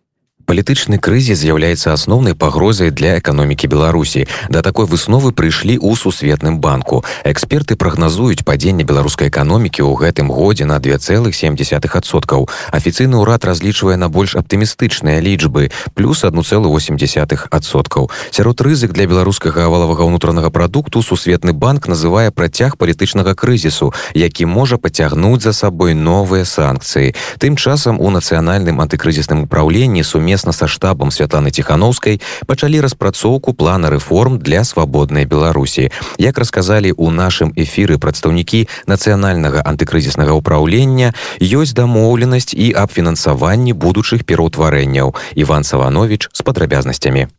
[0.45, 4.26] палітычны крызіс з'яўляецца асноўнай пагрозай для эканомікі беларусі.
[4.53, 7.05] Да такой высновы прыйшлі ў сусветным банку.
[7.24, 14.36] Эксперты прагназуюць падзенне беларускай эканомікі ў гэтым годзе на 2,7соткаў афіцыйны ўрад разлічвае на больш
[14.36, 22.76] аптымістычныя лічбы плюс 1,8соткаў сярод рызык для беларускага валавага ўнутранага прадукту сусветны банк называе працяг
[22.76, 27.14] палітычнага крызісу які можа пацягнуць за сабой новыя санкцыі.
[27.38, 33.91] Тым часам у нацыянальным антыкрызісным управленні сумме сумесна са штабам святланы ціхановскай пачалі распрацоўку плана
[33.91, 42.51] рэформ для свабоднай беларусі як расказалі у нашым эфіры прадстаўнікі нацыянальнага антыкрызіснага ўправлення ёсць дамоўленасць
[42.51, 47.30] і аб фінансаванні будучых пераўтварэнняў иван саванович з падрабязнасцямі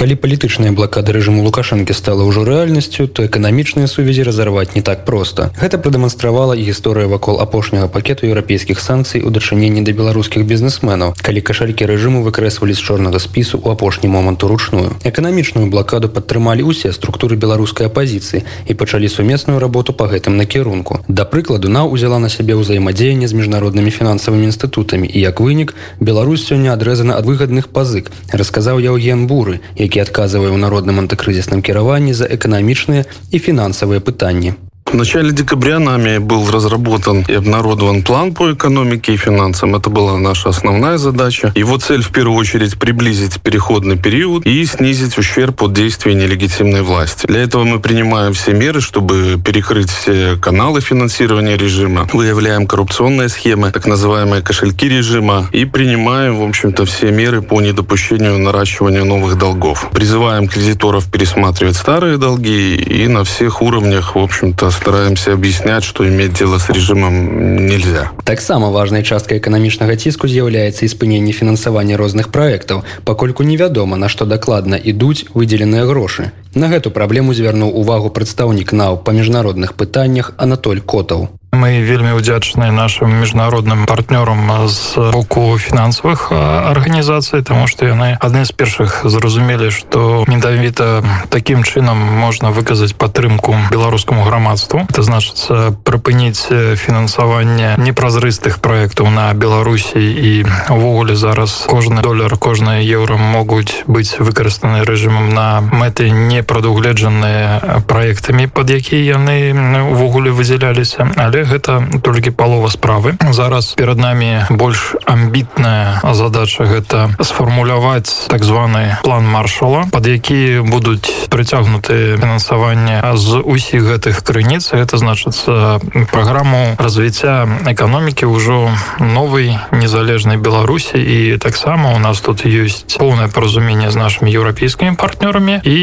[0.00, 5.52] калі палітычная блакада рэжыму лукашэнкі стала ўжо рэальнасцю то эканамічныя сувязі разарваць не так проста.
[5.60, 11.44] Гэта прадэманстравала і гісторыя вакол апошняга пакету еўрапейскіх санкцый у дачыненні да беларускіх бізнесменаў калі
[11.44, 14.96] кашалькі рэжыму выкрэсвалі з чорнага спісу ў апошні момант уручную.
[15.04, 21.04] Эканамічную блакаду падтрымалі ўсе структуры беларускай апазіцыі і пачалі сумесную работу по гэтым накірунку.
[21.12, 26.48] Да прыкладу на узяла на сябе ўзаемадзеянне з міжнароднымі фінансавымі інстытутамі і як вынік Беларусь
[26.48, 32.26] сёння адрэзана ад выгадных пазык расказаў яўген буры які адказвае ў народным антыкрызісным кіраванні за
[32.26, 34.56] эканамічныя і фінансавыя пытанні.
[34.90, 39.76] В начале декабря нами был разработан и обнародован план по экономике и финансам.
[39.76, 41.52] Это была наша основная задача.
[41.54, 47.28] Его цель в первую очередь приблизить переходный период и снизить ущерб от действий нелегитимной власти.
[47.28, 53.70] Для этого мы принимаем все меры, чтобы перекрыть все каналы финансирования режима, выявляем коррупционные схемы,
[53.70, 59.88] так называемые кошельки режима и принимаем, в общем-то, все меры по недопущению наращивания новых долгов.
[59.92, 66.32] Призываем кредиторов пересматривать старые долги и на всех уровнях, в общем-то, стараемся объяснять, что иметь
[66.32, 68.10] дело с режимом нельзя.
[68.24, 74.24] Таксама важнай часткай эканамічнага ціску з'яўляецца і спыненне фінансавання розных праектаў, пакольку невядома, на што
[74.24, 76.32] дакладна ідуць выдзеленыя грошы.
[76.54, 82.70] На гэту праблему звярнуў увагу прадстаўнік нау па міжнародных пытаннях Анатоль Котаў мы вельмі удзячныя
[82.70, 90.24] нашим міжнародным партнёрам з боку фінансавых арганізацый тому что яны адны з першых зразумелі что
[90.28, 94.86] медавіта таким чынам можна выказаць падтрымку беларускаму грамадству.
[94.88, 96.46] Это значыцца прыпыніць
[96.78, 104.84] фінансаванне непразрыстых проектаў на беларусі і увогуле зараз кожны долар кожныя еўра могуць быць выкарыстаны
[104.84, 109.50] рэжымам на мэты не прадугледжаныя проектамі под якія яны
[109.90, 111.10] увогуле выдзяляліся.
[111.16, 113.16] Але гэта толькі палова справы.
[113.30, 121.30] Зараз перад нами больш амбітная задача гэта сфармуляваць так званы план маршала под які будуць
[121.30, 124.72] прыцягнуты фінансаванне з усіх гэтых крыніц.
[124.72, 125.80] Это значыцца
[126.10, 130.98] праграму развіцця эканомікі ўжо новой незалежнай беларусі.
[130.98, 135.78] І таксама у нас тут ёсць поўнае паразуменне з нашими еўрапейскімі партнёрамі і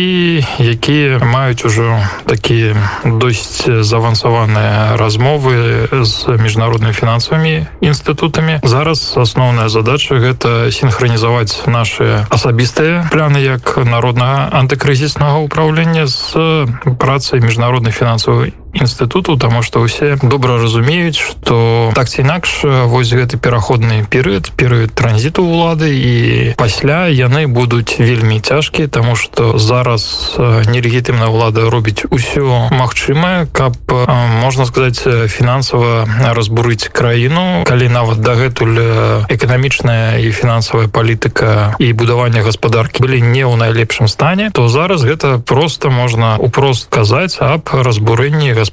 [0.59, 8.59] якія маюць ужо такія досць завансаваныя размовы размовы з міжнароднымі фінансавымі інстытутамі.
[8.63, 16.67] Зараз асноўная задача гэта синхронізаваць наши асабістыя пляны як народнага антыкрызіснага ўправлення з
[16.99, 23.37] працай міжнароднай фінансавай інстытуту тому что усе добра разумеюць что так ці інакш вось гэты
[23.37, 26.13] пераходны перыяд перыяд транзіту улады і
[26.57, 33.75] пасля яны будуць вельмі цяжкія тому что зараз нелегітымная ўлада робіць усё магчымае каб
[34.41, 43.01] можна сказать фінансава разбурыць краіну калі нават дагэтуль эканамічная і фінансавая палітыка і будаванне гаспадаркі
[43.03, 48.66] былі не ў найлепшым стане то зараз гэта просто можна упрост казаць аб разбурэнні гаспадаркі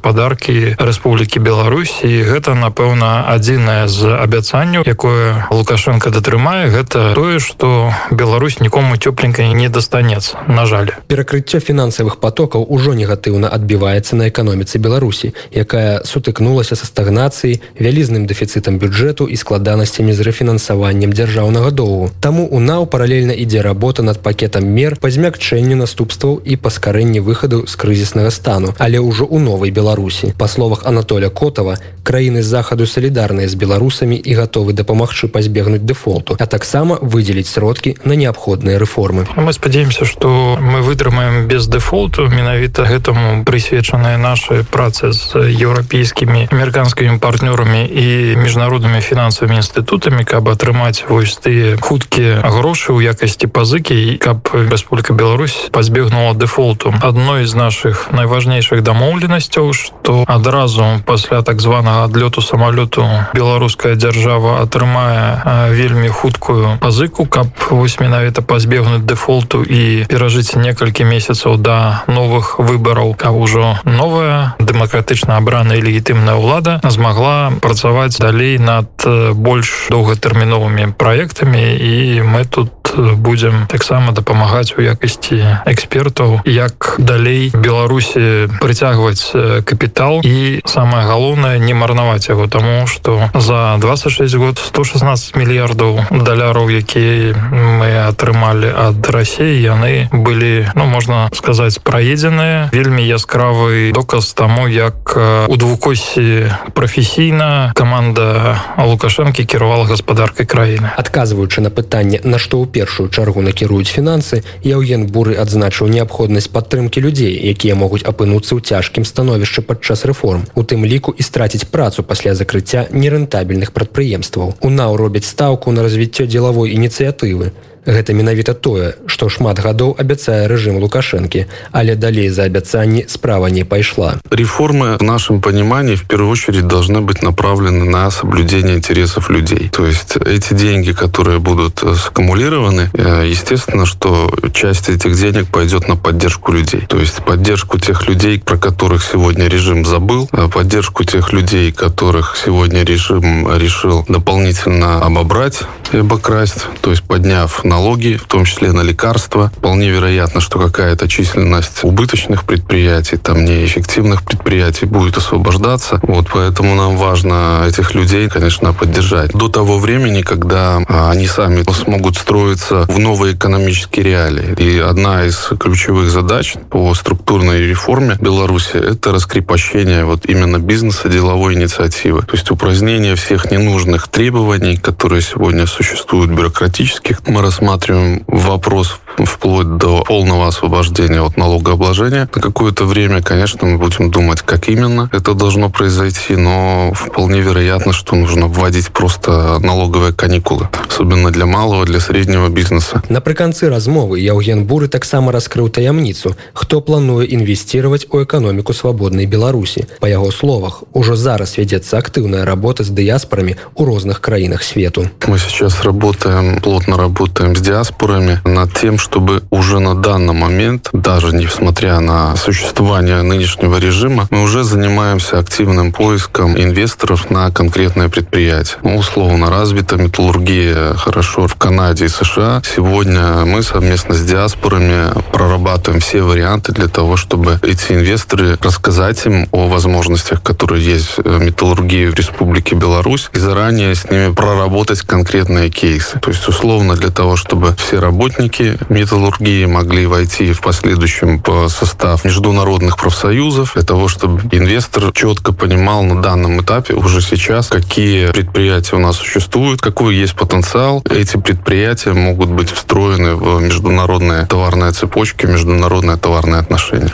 [0.79, 2.01] Рэспублікі Беларусь.
[2.03, 9.53] І гэта напэўна адзінае з абяцанняў якое лукашенко датрымае гэта тое что Беларусь нікому цёпленькай
[9.53, 10.91] не дастанецца на жаль.
[11.09, 18.79] Перакрыццё фінансавых потокаў ужо негатыўна адбіваецца на эканоміцы Беларусі якая сутыкнулася са стагнацыяй вялізным дэфіцытам
[18.79, 22.11] бюджэту і складанасцямі з рэфінансаваннем дзяржаўнага доўгу.
[22.21, 27.67] Таму у нау паралельна ідзе работа над пакетам мер па змякчэнню наступстваў і паскарэнні выхаду
[27.67, 28.75] з крызіснага стану.
[28.79, 30.33] Але ўжо у новай беларусі.
[30.39, 36.47] Па словах анатоля котова краіны захаду салідарныя з беларусамі і гатовы дапамагчы пазбегнуць дэфолту а
[36.47, 39.27] таксама выдзеліць сродкі на неабходныя рэформы.
[39.37, 42.29] Мы спадзяемся что мы вытрымаем без дэфолту.
[42.29, 51.09] Менавіта гэтаму прысвечаныя наши працы з еўрапейскімі амерыканскімі партнёрамі і міжнароднымі фінансавымі інстытутамі каб атрымаць
[51.09, 56.93] вось тыя хуткія грошы ў якасці пазыкі каб Рэспубліка Беларусь пазбегнула дэфолту.
[57.01, 63.05] Адной з наших найважнейшых дамоўленасцяў ведаў что адразу пасля так званага адлёту самалёту
[63.35, 71.57] беларуская дзяржава атрымае вельмі хуткую пазыку каб вось менавіта пазбегнуць дэфолту і перажыць некалькі месяцаў
[71.57, 78.89] да новых выбараў каб ужо новая дэмакратычна абраная легітымная ўлада змагла працаваць далей над
[79.35, 88.53] больш доўгатэрміновымі праектамі і мы тут будзем таксама дапамагаць у якасці экспертаў як далей беларусі
[88.61, 89.33] прыцягваць
[89.63, 96.71] капітал і самое галоўнае не марнаваць яго тому что за 26 год 116 мільярдаў даляраў
[96.71, 104.69] якія мы атрымалі ад Росіі яны былі ну можна сказаць праедзеныя вельмі яскравы доказ таму
[104.69, 105.17] як
[105.49, 113.09] у двукосі прафесійна команда лукашэнкі кіравала гаспадаркай краіны адказваючы на пытанне на што ў першую
[113.09, 119.05] чаргу накіруюць фінансы яўген буры адзначыў неабходнасць падтрымкі людзей якія могуць апынуцца ў цяжкім
[119.45, 124.57] становішчы падчас рэформ у тым ліку і страціць працу пасля закрыцця нерэнтабельных прадпрыемстваў.
[124.61, 127.53] У нау робяць стаўку на развіццё дзелавой ініцыятывы
[127.90, 133.64] Гэта менавіта тое, што шмат гадоў абяцае рэжым лукашэнкі, але далей за абяцанні справа не
[133.64, 134.20] пайшла.
[134.30, 139.70] Реформы в нашем понимании в первую очередь должны быть направлены на соблюдение интересов людей.
[139.70, 145.96] То есть эти деньги, которые будут саккумулированы, э, естественно, что часть этих денег пойдет на
[145.96, 146.86] поддержку людей.
[146.88, 152.38] То есть поддержку тех людей, про которых сегодня режим забыл, э, поддержку тех людей, которых
[152.38, 158.71] сегодня режим решил дополнительно обобрать и обокрасть, то есть подняв на налоги, в том числе
[158.71, 159.51] на лекарства.
[159.57, 165.99] Вполне вероятно, что какая-то численность убыточных предприятий, там неэффективных предприятий будет освобождаться.
[166.03, 169.33] Вот поэтому нам важно этих людей, конечно, поддержать.
[169.33, 174.55] До того времени, когда а, они сами смогут строиться в новые экономические реалии.
[174.57, 181.55] И одна из ключевых задач по структурной реформе Беларуси– это раскрепощение вот именно бизнеса, деловой
[181.55, 182.23] инициативы.
[182.23, 187.27] То есть упразднение всех ненужных требований, которые сегодня существуют бюрократических.
[187.27, 192.30] Мы рассматриваем рассматриваем вопрос вплоть до полного освобождения от налогообложения.
[192.34, 197.94] На какое-то время, конечно, мы будем думать, как именно это должно произойти, но вполне вероятно,
[197.94, 203.02] что нужно вводить просто налоговые каникулы, особенно для малого, для среднего бизнеса.
[203.10, 209.86] Напрыканцы размовы Яўген Буры таксама раскрыў таямніцу, хто плануе інвесціраваць у эканоміку свабоднай Беларусі.
[210.00, 215.10] Па яго словах, ужо зараз вядзецца актыўная работа з дыяспорамі ў розных краінах свету.
[215.28, 221.33] Мы сейчас работаем, плотно работаем с диаспорами над тем, чтобы уже на данный момент, даже
[221.33, 228.79] несмотря на существование нынешнего режима, мы уже занимаемся активным поиском инвесторов на конкретное предприятие.
[228.83, 232.63] Ну, условно, развита металлургия хорошо в Канаде и США.
[232.65, 239.49] Сегодня мы совместно с диаспорами прорабатываем все варианты для того, чтобы эти инвесторы рассказать им
[239.53, 245.71] о возможностях, которые есть в металлургии в Республике Беларусь, и заранее с ними проработать конкретные
[245.71, 246.19] кейсы.
[246.21, 252.25] То есть, условно, для того, чтобы все работники металлургии могли войти в последующем по состав
[252.25, 258.97] международных профсоюзов для того, чтобы инвестор четко понимал на данном этапе уже сейчас, какие предприятия
[258.97, 261.05] у нас существуют, какой есть потенциал.
[261.11, 267.13] Эти предприятия могут быть встроены в международные товарные цепочки, международные товарные отношения.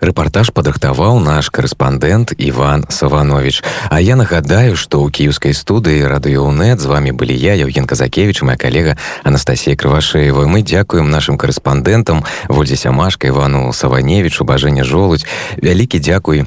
[0.00, 3.62] Рэпартаж падрыхтаваў наш корэспандэнт Іван Саванович.
[3.90, 8.56] А я нагадаю, што ў кіеўскай студыі радыёнет з вами былі я Евген Казакевич, моя
[8.56, 10.46] калега Анастасія Крывашеева.
[10.46, 15.26] Мы дзякуем нашим корэспандэнтам Вользе Сямашка Івану Саваневичу, бажэння жолудь.
[15.60, 16.46] Вялікі дзякуй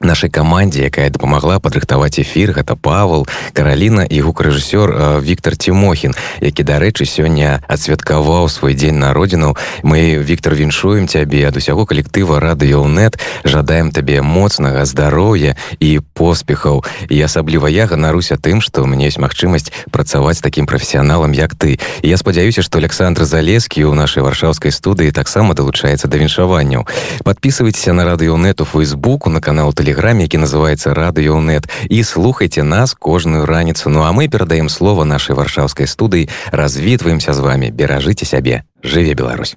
[0.00, 2.52] нашай камандзе якая дапамагла падрыхтаваць эфір.
[2.52, 10.20] Гэта павал караліна і гукарэжысёр Віктор тимохін які дарэчы сёння адсвяткаваў свой дзень народзіну мы
[10.20, 16.84] Віктор віншуем цябе ад усяго калектыва радыёнет жадаем табе моцнага здароўя і поспехаў.
[17.08, 21.80] І асабліва я ганаруся тым што у мне ёсць магчымасць працаваць такім прафесіяналам як ты.
[22.02, 26.84] І я спадзяюся што Александр залескі ў нашай варшаўскай студыі таксама далучаецца да віншаванняў.
[27.24, 33.46] Подписывайтеся на радыёнету фейсбуку на канал ты тэлеграме які называется радыёнет і слухайте нас кожную
[33.46, 33.88] раніцу.
[33.90, 37.70] Ну а мы перадаем слова нашай варшаўскай студыі развітваемся з вами.
[37.70, 39.54] Беражыце сябе жыве Беларусь